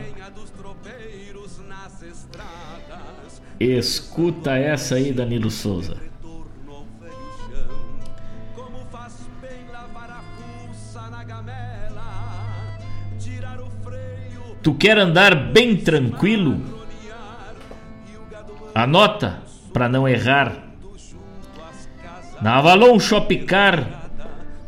[3.60, 6.11] Escuta essa aí, Danilo Souza.
[14.62, 16.62] Tu quer andar bem tranquilo?
[18.76, 19.42] Anota
[19.74, 20.72] para não errar.
[22.42, 24.10] Na Avalon Shopcar,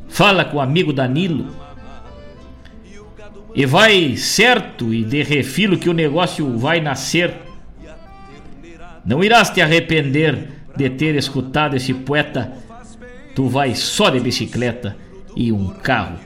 [0.08, 1.56] fala com o amigo Danilo.
[3.56, 7.36] E vai certo e de refilo que o negócio vai nascer.
[9.06, 12.52] Não irás te arrepender de ter escutado esse poeta.
[13.36, 14.96] Tu vais só de bicicleta
[15.36, 16.18] e um carro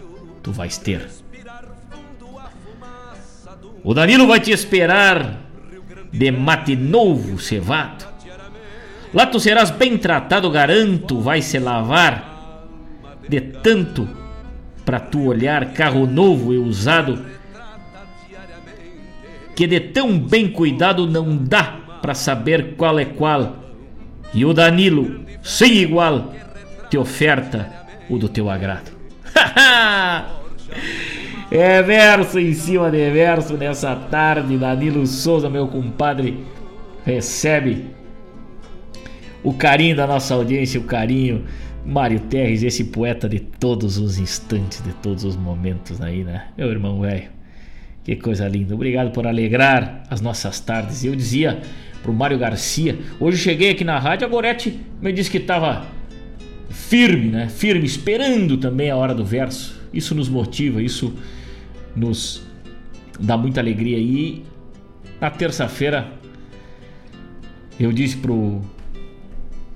[0.41, 1.05] tu vais ter.
[3.87, 5.39] O Danilo vai te esperar
[6.11, 8.05] de mate novo cevado.
[9.13, 12.65] Lá tu serás bem tratado, garanto, vai se lavar
[13.29, 14.05] de tanto
[14.83, 17.25] para tu olhar carro novo e usado
[19.55, 21.63] que de tão bem cuidado não dá
[22.01, 23.55] para saber qual é qual.
[24.33, 26.33] E o Danilo, sem igual,
[26.89, 27.71] te oferta
[28.09, 28.91] o do teu agrado.
[31.49, 34.57] É verso em cima de verso nessa tarde.
[34.57, 36.43] Danilo Souza, meu compadre,
[37.05, 37.85] recebe
[39.41, 41.45] o carinho da nossa audiência, o carinho.
[41.85, 46.47] Mário Terres, esse poeta de todos os instantes, de todos os momentos aí, né?
[46.57, 47.29] Meu irmão velho,
[48.03, 48.75] que coisa linda.
[48.75, 51.05] Obrigado por alegrar as nossas tardes.
[51.05, 51.61] Eu dizia
[52.03, 55.85] pro Mário Garcia, hoje cheguei aqui na rádio, a Gorete me disse que estava
[56.69, 57.47] firme, né?
[57.47, 59.79] Firme, esperando também a hora do verso.
[59.93, 61.13] Isso nos motiva, isso
[61.97, 62.43] nos
[63.19, 63.97] dá muita alegria.
[63.97, 64.45] E
[65.19, 66.11] na terça-feira
[67.79, 68.61] eu disse pro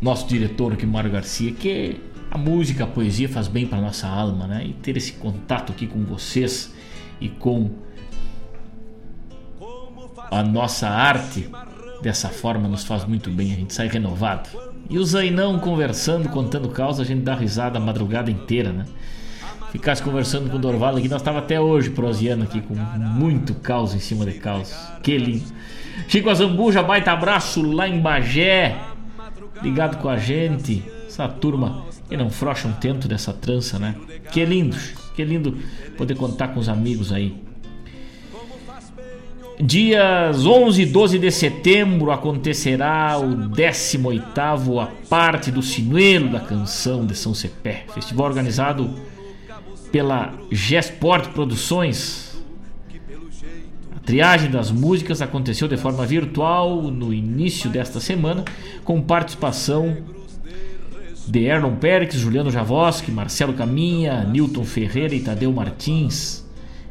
[0.02, 1.98] nosso diretor aqui, Mário Garcia, que
[2.30, 4.66] a música, a poesia faz bem para nossa alma, né?
[4.66, 6.74] E ter esse contato aqui com vocês
[7.20, 7.70] e com
[10.32, 11.50] a nossa arte
[12.02, 14.50] dessa forma nos faz muito bem, a gente sai renovado.
[14.90, 18.86] E o Zainão conversando, contando causa, a gente dá risada a madrugada inteira, né?
[19.72, 23.94] Ficasse conversando com o Dorval aqui, nós estava até hoje proseando aqui com muito caos
[23.96, 24.76] em cima de caos.
[25.02, 25.46] Que lindo.
[26.10, 28.78] Chico Azambuja, baita abraço lá em Bagé,
[29.64, 30.84] ligado com a gente.
[31.08, 33.96] Essa turma que não frocha um tento dessa trança, né?
[34.30, 34.76] Que lindo,
[35.16, 35.58] que lindo
[35.98, 37.42] poder contar com os amigos aí.
[39.58, 47.06] Dias 11 e 12 de setembro acontecerá o 18º A Parte do Sinuelo da Canção
[47.06, 48.94] de São Cepé, festival organizado
[49.92, 52.42] pela Gesport Produções.
[53.96, 58.44] A triagem das músicas aconteceu de forma virtual no início desta semana,
[58.84, 59.98] com participação
[61.28, 66.44] de Erlon Perix, Juliano Javoski, Marcelo Caminha, Newton Ferreira e Tadeu Martins.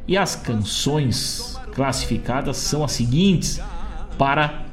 [0.06, 3.60] E as canções classificadas são as seguintes
[4.16, 4.69] para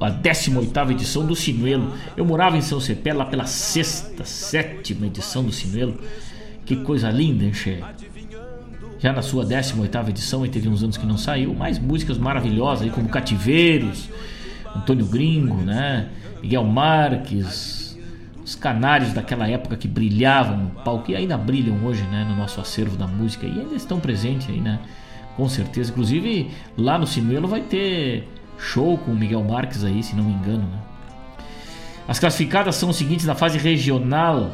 [0.00, 1.92] a 18 edição do Sinuelo.
[2.16, 5.98] Eu morava em São Cepé lá pela sexta, sétima edição do Sinuelo.
[6.64, 7.82] Que coisa linda, hein, che?
[8.98, 12.84] Já na sua 18 edição, e teve uns anos que não saiu, mais músicas maravilhosas
[12.84, 14.08] aí, como Cativeiros,
[14.74, 16.08] Antônio Gringo, né?
[16.42, 17.98] Miguel Marques,
[18.44, 22.26] os canários daquela época que brilhavam no palco e ainda brilham hoje, né?
[22.28, 24.80] No nosso acervo da música e ainda estão presentes aí, né?
[25.36, 25.90] Com certeza.
[25.90, 28.26] Inclusive, lá no Sinuelo vai ter
[28.58, 30.78] show com o Miguel Marques aí, se não me engano, né?
[32.06, 34.52] As classificadas são os seguintes na fase regional: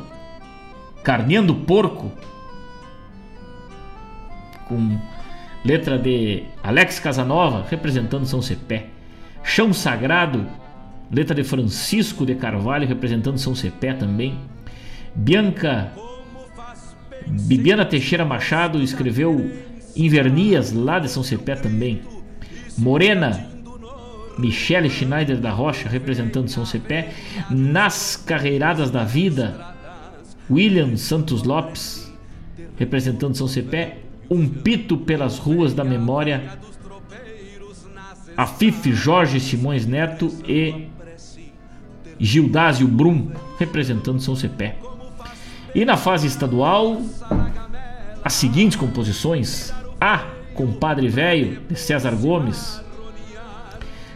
[1.02, 2.10] Carneando Porco,
[4.68, 4.98] com
[5.64, 8.88] letra de Alex Casanova, representando São Cepé.
[9.42, 10.46] Chão Sagrado,
[11.12, 14.38] letra de Francisco de Carvalho, representando São Cepé também.
[15.14, 15.92] Bianca
[17.26, 19.50] Bibiana Teixeira Machado escreveu
[19.96, 22.02] Invernias, lá de São Cepé também.
[22.76, 23.53] Morena
[24.38, 27.12] Michele Schneider da Rocha, representando São Cepé.
[27.50, 29.74] Nas Carreiradas da Vida,
[30.50, 32.12] William Santos Lopes,
[32.76, 33.98] representando São Cepé.
[34.30, 36.58] Um Pito pelas Ruas da Memória,
[38.36, 40.88] Afif Jorge Simões Neto e
[42.18, 44.76] Gildásio Brum, representando São Cepé.
[45.74, 47.02] E na fase estadual,
[48.24, 50.24] as seguintes composições: A
[50.54, 52.80] Compadre Velho, de César Gomes,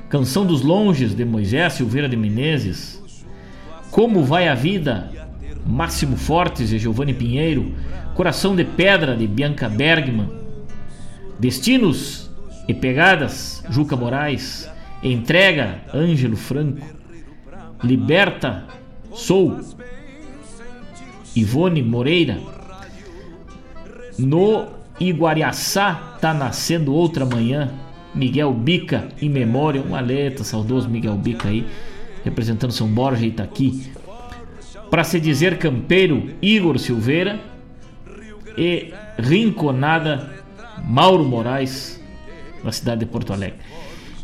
[0.08, 3.02] Canção dos Longes, de Moisés Silveira de Menezes,
[3.90, 5.10] Como Vai a Vida,
[5.66, 7.74] Máximo Fortes, de Giovanni Pinheiro,
[8.14, 10.30] Coração de Pedra, de Bianca Bergman,
[11.38, 12.30] Destinos
[12.66, 14.70] e Pegadas, Juca Moraes,
[15.02, 16.84] Entrega, Ângelo Franco,
[17.84, 18.64] Liberta,
[19.12, 19.60] Sou,
[21.36, 22.38] Ivone Moreira,
[24.18, 24.66] No
[24.98, 27.70] Iguariaçá tá nascendo outra manhã,
[28.14, 31.66] Miguel Bica, em memória, um alerta, saudoso Miguel Bica aí,
[32.24, 33.90] representando São Borja e Itaqui.
[34.90, 37.38] Para se dizer campeiro, Igor Silveira
[38.56, 40.30] e Rinconada,
[40.84, 42.02] Mauro Moraes,
[42.64, 43.58] na cidade de Porto Alegre.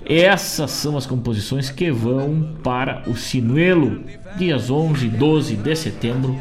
[0.05, 4.05] Essas são as composições que vão para o Sinuelo,
[4.36, 6.39] dias 11 e 12 de setembro,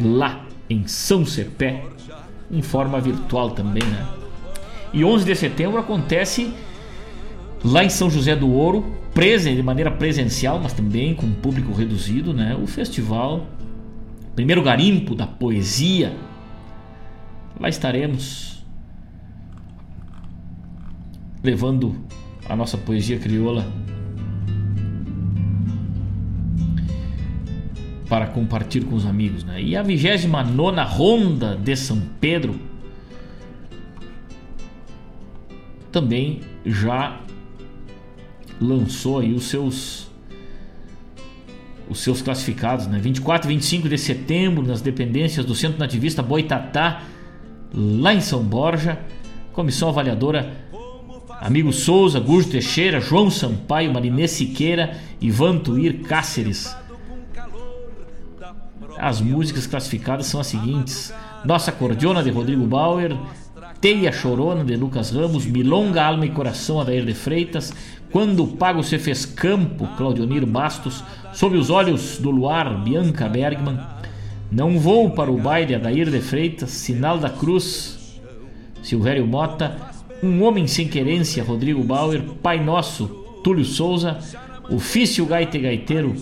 [0.00, 1.84] lá em São Cepé,
[2.50, 4.23] em forma virtual também, né?
[4.94, 6.54] E 11 de setembro acontece
[7.64, 8.84] lá em São José do Ouro,
[9.56, 12.56] de maneira presencial, mas também com público reduzido, né?
[12.60, 13.44] O festival,
[14.36, 16.14] primeiro garimpo da poesia.
[17.58, 18.64] Lá estaremos
[21.42, 21.96] levando
[22.48, 23.66] a nossa poesia crioula
[28.08, 29.42] para compartilhar com os amigos.
[29.42, 29.60] Né?
[29.60, 32.73] E a 29 Ronda de São Pedro
[35.94, 37.20] também já
[38.60, 40.12] lançou aí os seus
[41.88, 42.98] os seus classificados, né?
[42.98, 47.02] 24 e 25 de setembro nas dependências do Centro Nativista Boitatá,
[47.72, 48.98] lá em São Borja,
[49.52, 50.50] comissão avaliadora
[51.40, 56.74] Amigo Souza, Gurjo Teixeira, João Sampaio, Marinê Siqueira, Ivan Tuir Cáceres.
[58.98, 61.12] As músicas classificadas são as seguintes:
[61.44, 63.14] Nossa Cordiona de Rodrigo Bauer,
[63.84, 67.70] Teia Chorona de Lucas Ramos, Milonga Alma e Coração Adair de Freitas,
[68.10, 71.04] Quando o Pago se fez campo, Claudionir Bastos,
[71.34, 73.78] Sob os Olhos do Luar, Bianca Bergman,
[74.50, 78.18] Não Vou para o Baile, Adair de Freitas, Sinal da Cruz,
[78.82, 79.76] Silvério Mota,
[80.22, 83.06] Um Homem Sem Querência, Rodrigo Bauer, Pai Nosso,
[83.44, 84.18] Túlio Souza,
[84.70, 86.14] Ofício Gaite Gaiteiro,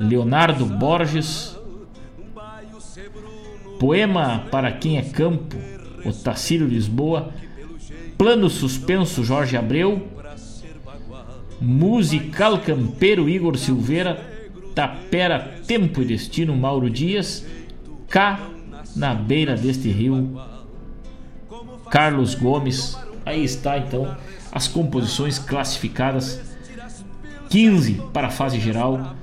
[0.00, 1.54] Leonardo Borges,
[3.78, 5.58] Poema para quem é campo,
[6.04, 7.32] Otacílio Lisboa,
[8.16, 10.08] Plano Suspenso Jorge Abreu,
[11.60, 14.24] Musical Campeiro Igor Silveira,
[14.74, 17.46] Tapera Tempo e Destino Mauro Dias,
[18.08, 18.40] Cá
[18.96, 20.40] na beira deste rio,
[21.90, 22.96] Carlos Gomes.
[23.24, 24.16] Aí está então
[24.50, 26.40] as composições classificadas.
[27.50, 29.16] 15 para a fase geral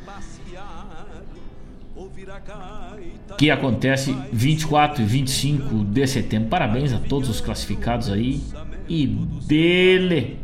[3.37, 6.49] que acontece 24 e 25 de setembro.
[6.49, 8.41] Parabéns a todos os classificados aí
[8.89, 9.05] e
[9.45, 10.39] dele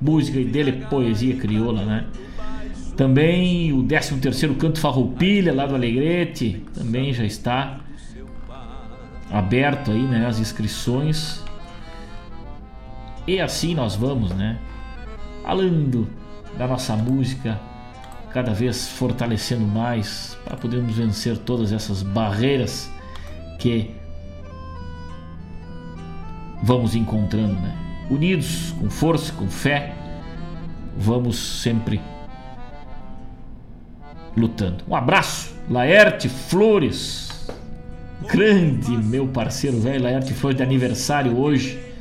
[0.00, 2.06] música e dele poesia crioula, né?
[2.96, 7.80] Também o 13 terceiro Canto Farroupilha lá do Alegrete também já está
[9.30, 11.42] aberto aí, né, as inscrições.
[13.26, 14.58] E assim nós vamos, né?
[15.42, 16.08] Falando
[16.56, 17.58] da nossa música
[18.32, 22.90] cada vez fortalecendo mais para podermos vencer todas essas barreiras
[23.58, 23.90] que
[26.62, 27.76] vamos encontrando, né?
[28.10, 29.94] Unidos, com força, com fé,
[30.96, 32.00] vamos sempre
[34.36, 34.84] lutando.
[34.88, 37.48] Um abraço, Laerte Flores,
[38.28, 41.91] grande meu parceiro velho Laerte Flores de aniversário hoje.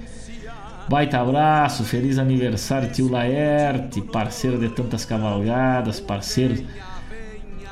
[0.92, 6.68] Baita abraço, feliz aniversário, tio Laerte, parceiro de tantas cavalgadas, parceiro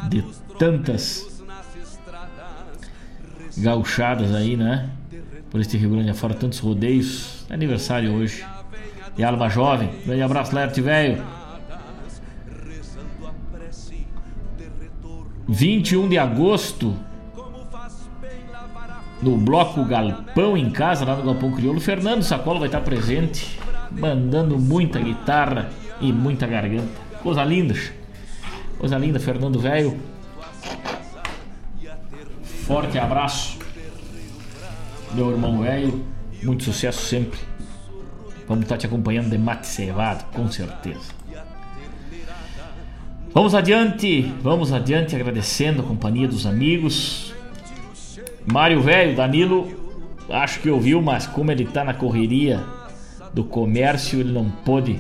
[0.08, 0.24] de
[0.58, 1.44] tantas
[3.58, 4.90] gauchadas aí, né?
[5.52, 7.46] Por este Rio Grande afora, tantos rodeios.
[7.50, 8.46] É aniversário hoje.
[9.18, 9.90] De alma jovem.
[10.06, 11.22] Grande abraço, Lerte velho.
[15.46, 16.96] 21 de agosto,
[19.22, 23.60] no bloco Galpão em casa, lá no Galpão Crioulo, Fernando Sacola vai estar presente,
[23.92, 25.70] mandando muita guitarra
[26.00, 27.10] e muita garganta.
[27.22, 27.76] Coisa linda.
[28.78, 29.98] Coisa linda, Fernando Velho.
[32.66, 33.58] Forte abraço.
[35.14, 36.06] Meu irmão velho,
[36.44, 37.40] muito sucesso sempre.
[38.48, 41.12] Vamos estar te acompanhando de mate cevado, com certeza.
[43.34, 47.29] Vamos adiante, vamos adiante agradecendo a companhia dos amigos.
[48.46, 49.68] Mário Velho, Danilo,
[50.30, 52.64] acho que ouviu, mas como ele está na correria
[53.34, 55.00] do comércio, ele não pôde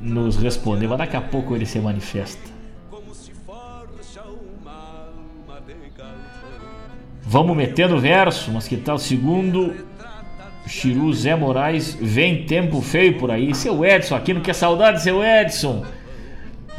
[0.00, 2.50] nos responder, mas daqui a pouco ele se manifesta.
[7.22, 9.74] Vamos metendo verso, mas que tal segundo?
[10.66, 13.54] Chiru Zé Moraes, vem tempo feio por aí.
[13.54, 15.84] Seu Edson, aqui não quer saudade, seu Edson.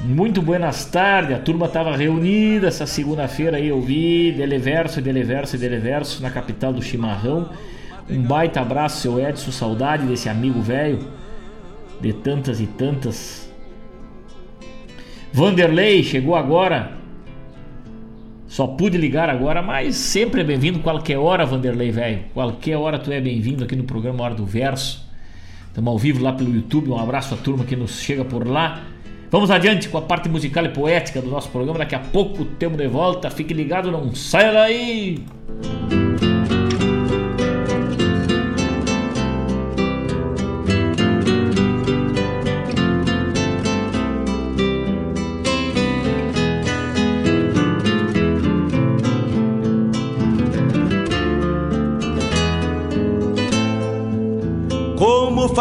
[0.04, 6.24] Muito buenas tardes, a turma estava reunida essa segunda-feira aí, eu vi Deleverso, Deleverso, Deleverso
[6.24, 7.52] na capital do chimarrão.
[8.10, 11.08] Um baita abraço, seu Edson, saudade desse amigo velho,
[12.02, 13.48] de tantas e tantas.
[15.32, 16.94] Vanderlei chegou agora,
[18.48, 22.24] só pude ligar agora, mas sempre é bem-vindo qualquer hora, Vanderlei, velho.
[22.34, 25.08] Qualquer hora tu é bem-vindo aqui no programa Hora do Verso.
[25.68, 26.90] Estamos ao vivo lá pelo YouTube.
[26.90, 28.82] Um abraço à turma que nos chega por lá.
[29.32, 31.80] Vamos adiante com a parte musical e poética do nosso programa.
[31.80, 33.30] Daqui a pouco temos de volta.
[33.30, 35.24] Fique ligado, não saia daí!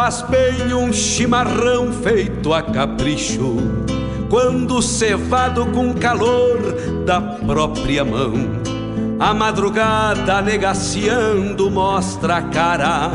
[0.00, 3.58] Faz bem um chimarrão feito a capricho,
[4.30, 8.32] quando cevado com calor da própria mão.
[9.18, 13.10] A madrugada negaciando mostra a cara,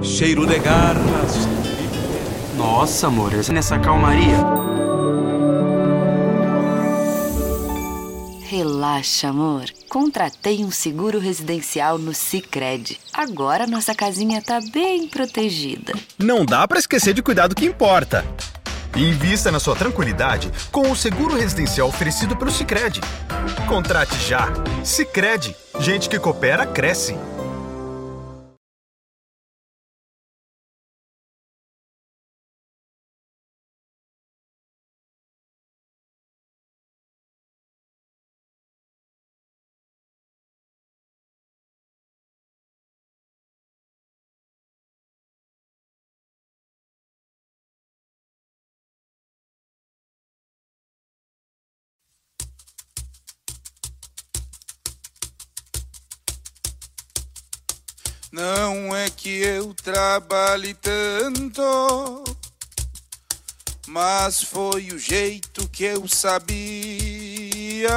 [0.00, 1.46] cheiro de garras.
[2.56, 4.75] Nossa, amor, essa nessa calmaria.
[8.48, 9.64] Relaxa, amor.
[9.88, 12.96] Contratei um seguro residencial no Sicredi.
[13.12, 15.92] Agora nossa casinha tá bem protegida.
[16.16, 18.24] Não dá para esquecer de cuidar do que importa.
[18.96, 23.00] Invista na sua tranquilidade com o seguro residencial oferecido pelo Sicredi.
[23.68, 24.46] Contrate já.
[24.84, 25.52] Sicredi.
[25.80, 27.16] Gente que coopera cresce.
[58.36, 62.22] Não é que eu trabalhe tanto,
[63.86, 67.88] mas foi o jeito que eu sabia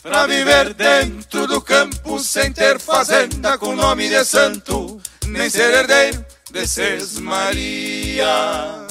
[0.00, 6.24] pra viver dentro do campo sem ter fazenda com nome de santo, nem ser herdeiro
[6.52, 8.81] de Maria.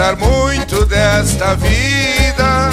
[0.00, 2.70] Gostar muito desta vida.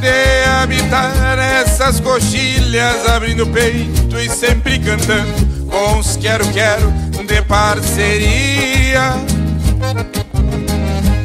[0.00, 6.90] De habitar essas coxilhas abrindo peito e sempre cantando com os quero-quero
[7.24, 9.12] de parceria.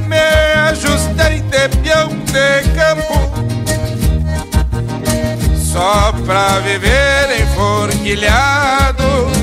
[0.08, 3.18] Me ajustei de peão de campo
[5.58, 9.37] só pra viver enforquilhado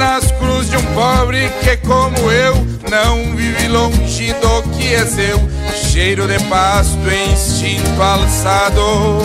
[0.00, 2.54] nas cruzes de um pobre que como eu
[2.90, 5.38] não vive longe do que é seu.
[5.74, 6.98] Cheiro de pasto
[7.30, 9.18] instinto alçado.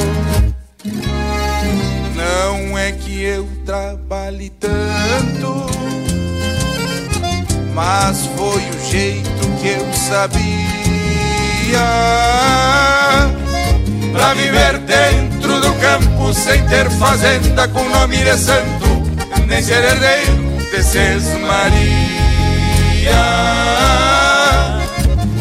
[2.14, 5.66] Não é que eu trabalhe tanto
[7.74, 10.46] mas foi o jeito que eu sabia.
[14.14, 18.88] Pra viver dentro do campo sem ter fazenda com nome de santo,
[19.46, 21.96] nem ser herdeiro de Maria.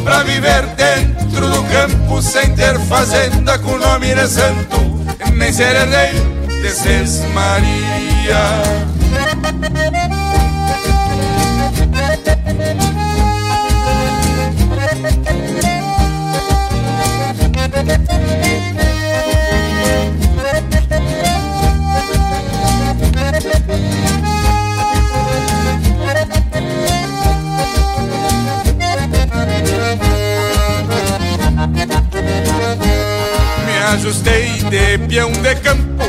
[0.05, 4.77] Pra viver dentro do campo sem ter fazenda com nome de santo,
[5.32, 6.70] nem ser herdeiro de
[7.35, 8.85] Maria.
[18.39, 18.43] Me
[34.05, 36.05] ajustei de peão de campo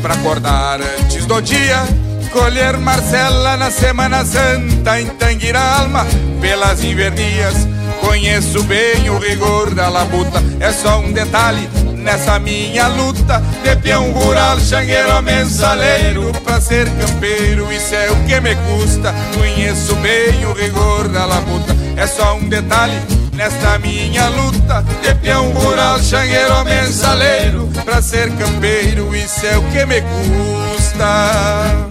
[0.00, 1.84] pra acordar antes do dia.
[2.32, 6.06] Colher Marcela na Semana Santa em Tanguira Alma
[6.40, 7.54] pelas invernias.
[8.00, 11.68] Conheço bem o rigor da labuta, é só um detalhe
[11.98, 17.70] nessa minha luta de peão rural, xangueiro, mensaleiro pra ser campeiro.
[17.70, 19.14] Isso é o que me custa.
[19.36, 22.98] Conheço bem o rigor da labuta, é só um detalhe
[23.34, 29.14] nesta minha luta de peão rural, xangueiro, mensaleiro pra ser campeiro.
[29.14, 31.90] Isso é o que me custa.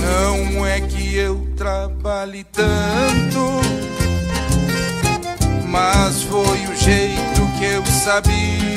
[0.00, 3.60] Não é que eu trabalhe tanto,
[5.66, 8.68] mas foi o jeito que eu sabia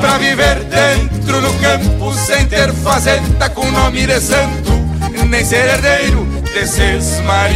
[0.00, 4.85] Pra viver dentro do campo sem ter fazenda com nome de santo
[5.28, 7.46] Nem ser herdeiro de Maria.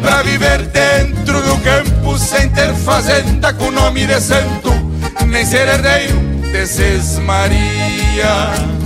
[0.00, 4.72] Pra viver dentro do campo sem ter fazenda com nome de santo
[5.26, 6.18] Nem ser herdeiro
[6.52, 6.66] de
[7.20, 8.79] Maria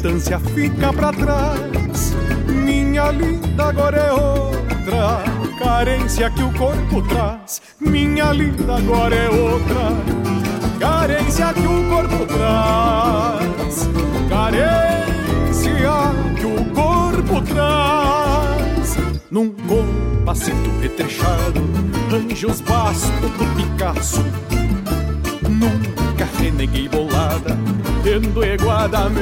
[0.00, 1.09] que a estância fica pra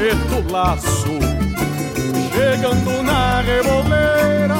[0.09, 1.19] meto laço.
[2.33, 4.57] Chegando na reboleira,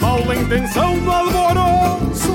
[0.00, 2.32] mal intenção do alvoroço.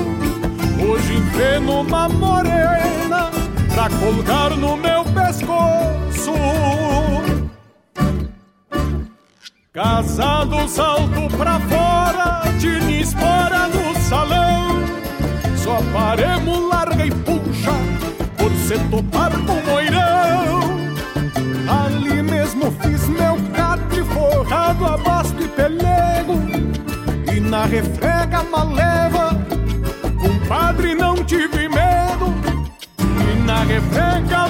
[0.84, 3.30] Hoje enfreno uma morena
[3.72, 6.32] pra colgar no meu pescoço.
[9.72, 14.84] Casado, salto pra fora, de espora no salão.
[15.56, 16.81] Só paremos, larga
[27.62, 29.30] na refrega maleva,
[30.20, 32.34] compadre, não tive medo.
[32.98, 34.48] E na refrega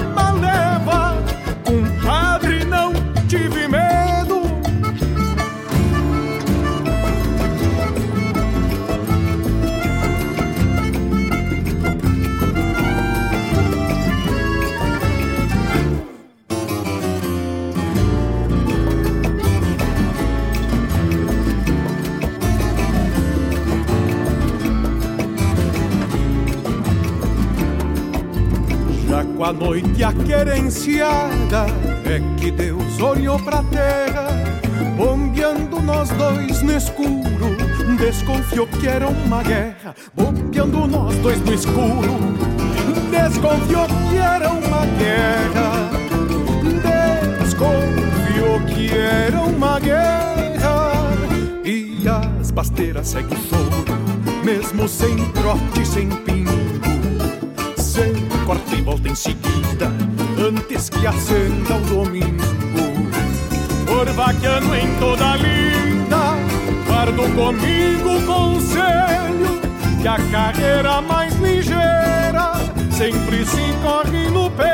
[30.03, 31.65] a noite aquerenciada
[32.05, 34.27] é que Deus olhou pra terra,
[34.97, 37.55] bombeando nós dois no escuro.
[37.97, 42.19] Desconfiou que era uma guerra, bombeando nós dois no escuro.
[43.09, 45.89] Desconfiou que era uma guerra,
[47.41, 51.13] desconfiou que era uma guerra.
[51.63, 53.85] E as pasteiras seguem fogo,
[54.43, 56.51] mesmo sem trote, sem pingo.
[57.77, 58.13] Sem
[58.45, 59.72] corte e volta em seguida,
[60.39, 62.43] antes que acenda o domingo.
[63.85, 66.35] Por vaqueano em toda linda,
[66.87, 69.61] guardo comigo o conselho
[70.01, 72.53] que a carreira mais ligeira
[72.91, 74.73] sempre se corre no pelo.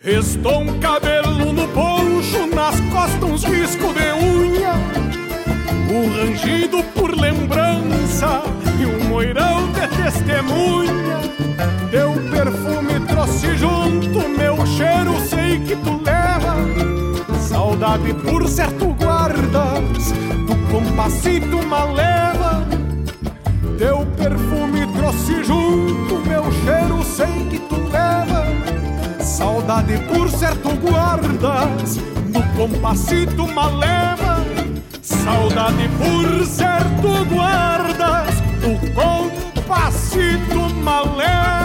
[0.00, 4.74] Restou um cabelo no poncho, nas costas uns riscos de unha,
[5.90, 6.82] um rangido
[17.88, 20.12] Saudade por certo guardas,
[20.46, 22.62] do compassito maleva.
[23.78, 28.44] Teu perfume trouxe junto, meu cheiro sei que tu leva.
[29.24, 34.44] Saudade por certo guardas, do compassito maleva.
[35.00, 41.57] Saudade por certo guardas, do compassito maleva.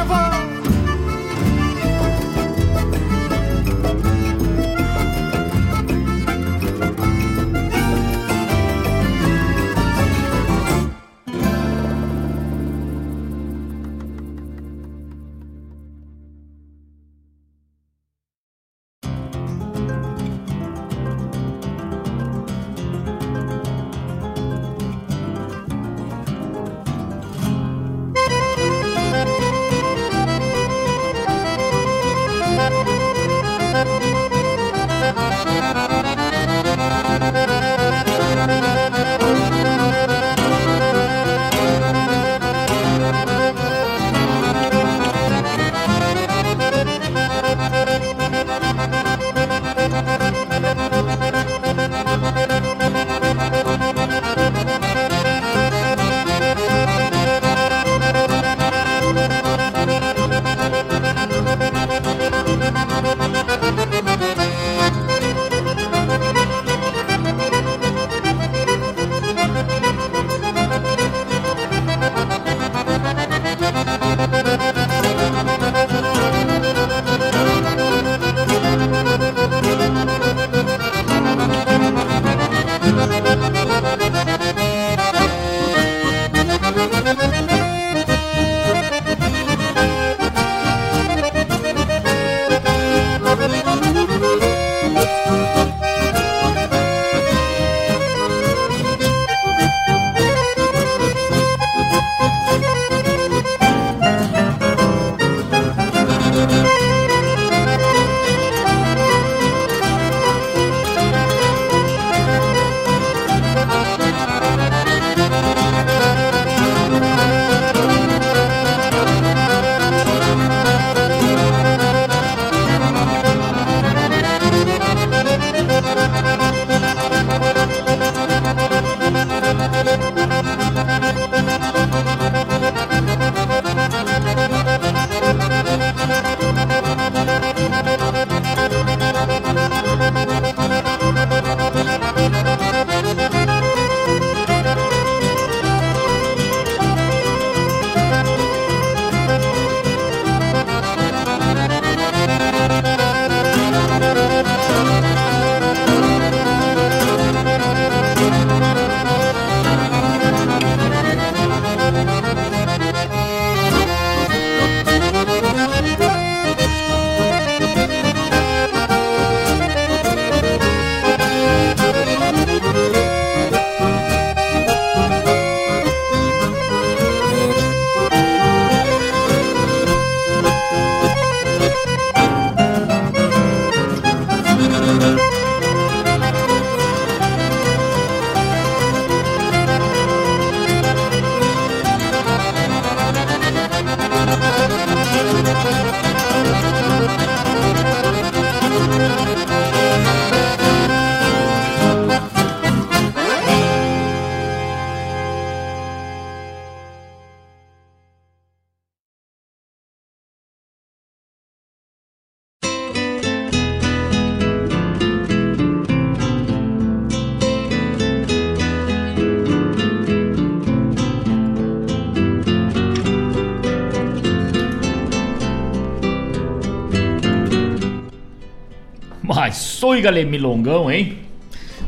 [230.04, 231.20] Sou galê milongão, hein?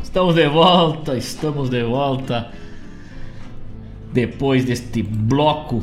[0.02, 2.50] Estamos de volta, estamos de volta.
[4.10, 5.82] Depois deste bloco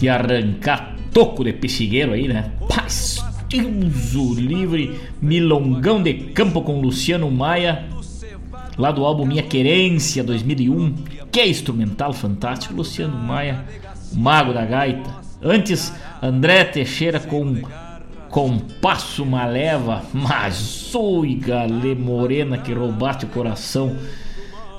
[0.00, 2.50] de arrancar toco de pexigueiro aí, né?
[2.68, 7.84] Paz, Deus o livre, milongão de campo com Luciano Maia.
[8.76, 10.94] Lá do álbum Minha Querência 2001.
[11.30, 12.74] Que é instrumental fantástico.
[12.74, 13.64] Luciano Maia,
[14.12, 15.08] mago da gaita.
[15.40, 17.62] Antes, André Teixeira com
[18.30, 23.96] Compasso Maleva, mas oi, galê morena que roubaste o coração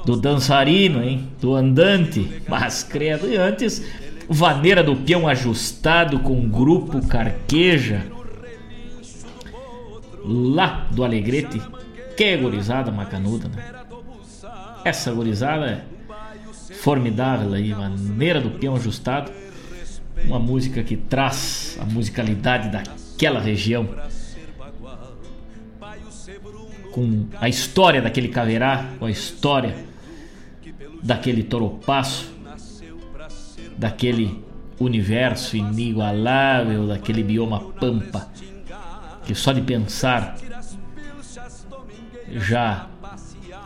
[0.06, 1.28] do dançarino, hein?
[1.42, 3.28] Do andante, mas credo.
[3.28, 3.84] E antes,
[4.28, 8.06] Vaneira do Peão ajustado com grupo Carqueja,
[10.24, 11.62] lá do Alegrete.
[12.16, 13.64] Que gorizada macanuda, né?
[14.86, 15.84] Essa gorizada é
[16.76, 19.32] formidável aí, Vaneira do Peão ajustado.
[20.26, 22.70] Uma música que traz a musicalidade
[23.20, 23.90] daquela região.
[26.94, 29.76] Com a história daquele caverá, com a história
[31.04, 32.32] daquele toropaço,
[33.78, 34.42] daquele
[34.80, 38.30] universo inigualável, daquele bioma pampa,
[39.26, 40.38] que só de pensar
[42.32, 42.88] já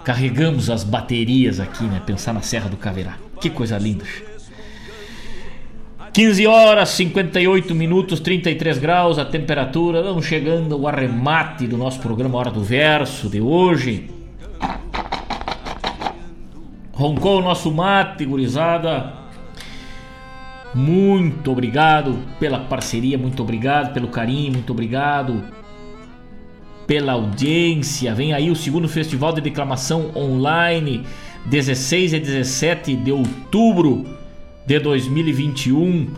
[0.03, 2.01] carregamos as baterias aqui, né?
[2.03, 3.17] Pensar na Serra do Caverá.
[3.39, 4.03] Que coisa linda.
[6.14, 10.03] 15 horas 58 minutos 33 graus a temperatura.
[10.03, 14.11] Vamos chegando ao arremate do nosso programa Hora do Verso de hoje.
[16.91, 19.11] Roncou o nosso mate, gurizada.
[20.76, 25.44] Muito obrigado pela parceria, muito obrigado pelo carinho, muito obrigado
[26.85, 28.14] pela audiência.
[28.14, 31.07] Vem aí o segundo Festival de Declamação Online,
[31.48, 34.22] 16 e 17 de outubro
[34.65, 36.14] de 2021.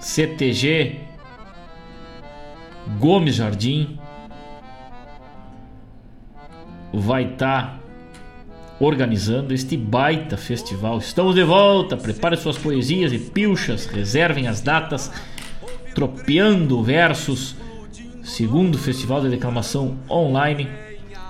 [0.00, 1.00] CTG
[2.98, 3.98] Gomes Jardim
[6.92, 7.82] vai estar tá
[8.80, 10.98] organizando este baita festival.
[10.98, 15.10] Estamos de volta, prepare suas poesias e pilchas, reservem as datas.
[15.94, 17.54] Tropeando Versos,
[18.22, 20.66] segundo Festival de Declamação Online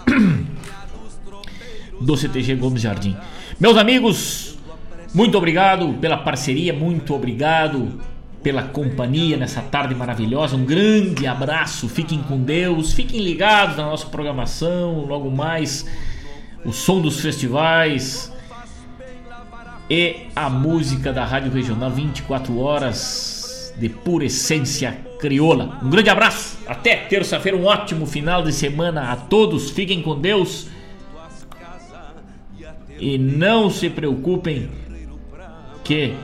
[2.01, 3.17] do CTG Gomes Jardim.
[3.59, 4.52] Meus amigos,
[5.15, 8.01] muito obrigado pela parceria, muito obrigado
[8.43, 10.57] pela companhia nessa tarde maravilhosa.
[10.57, 15.87] Um grande abraço, fiquem com Deus, fiquem ligados na nossa programação, logo mais
[16.65, 18.33] o som dos festivais
[19.89, 25.79] e a música da Rádio Regional 24 horas de pura essência crioula.
[25.83, 29.71] Um grande abraço, até terça-feira, um ótimo final de semana a todos.
[29.71, 30.67] Fiquem com Deus.
[32.99, 34.71] E não se preocupem
[35.93, 36.15] que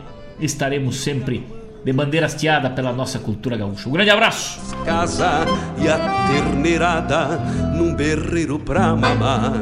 [0.41, 1.45] estaremos sempre
[1.85, 3.87] de bandeira hasteada pela nossa cultura gaúcha.
[3.87, 4.59] Um grande abraço!
[4.83, 5.45] Casa
[5.79, 7.39] e a terneirada
[7.77, 9.53] num berreiro pra mamar.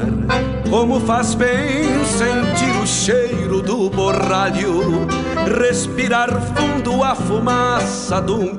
[0.70, 5.08] Como faz bem sentir o cheiro do borralho,
[5.58, 8.54] respirar fundo a fumaça de um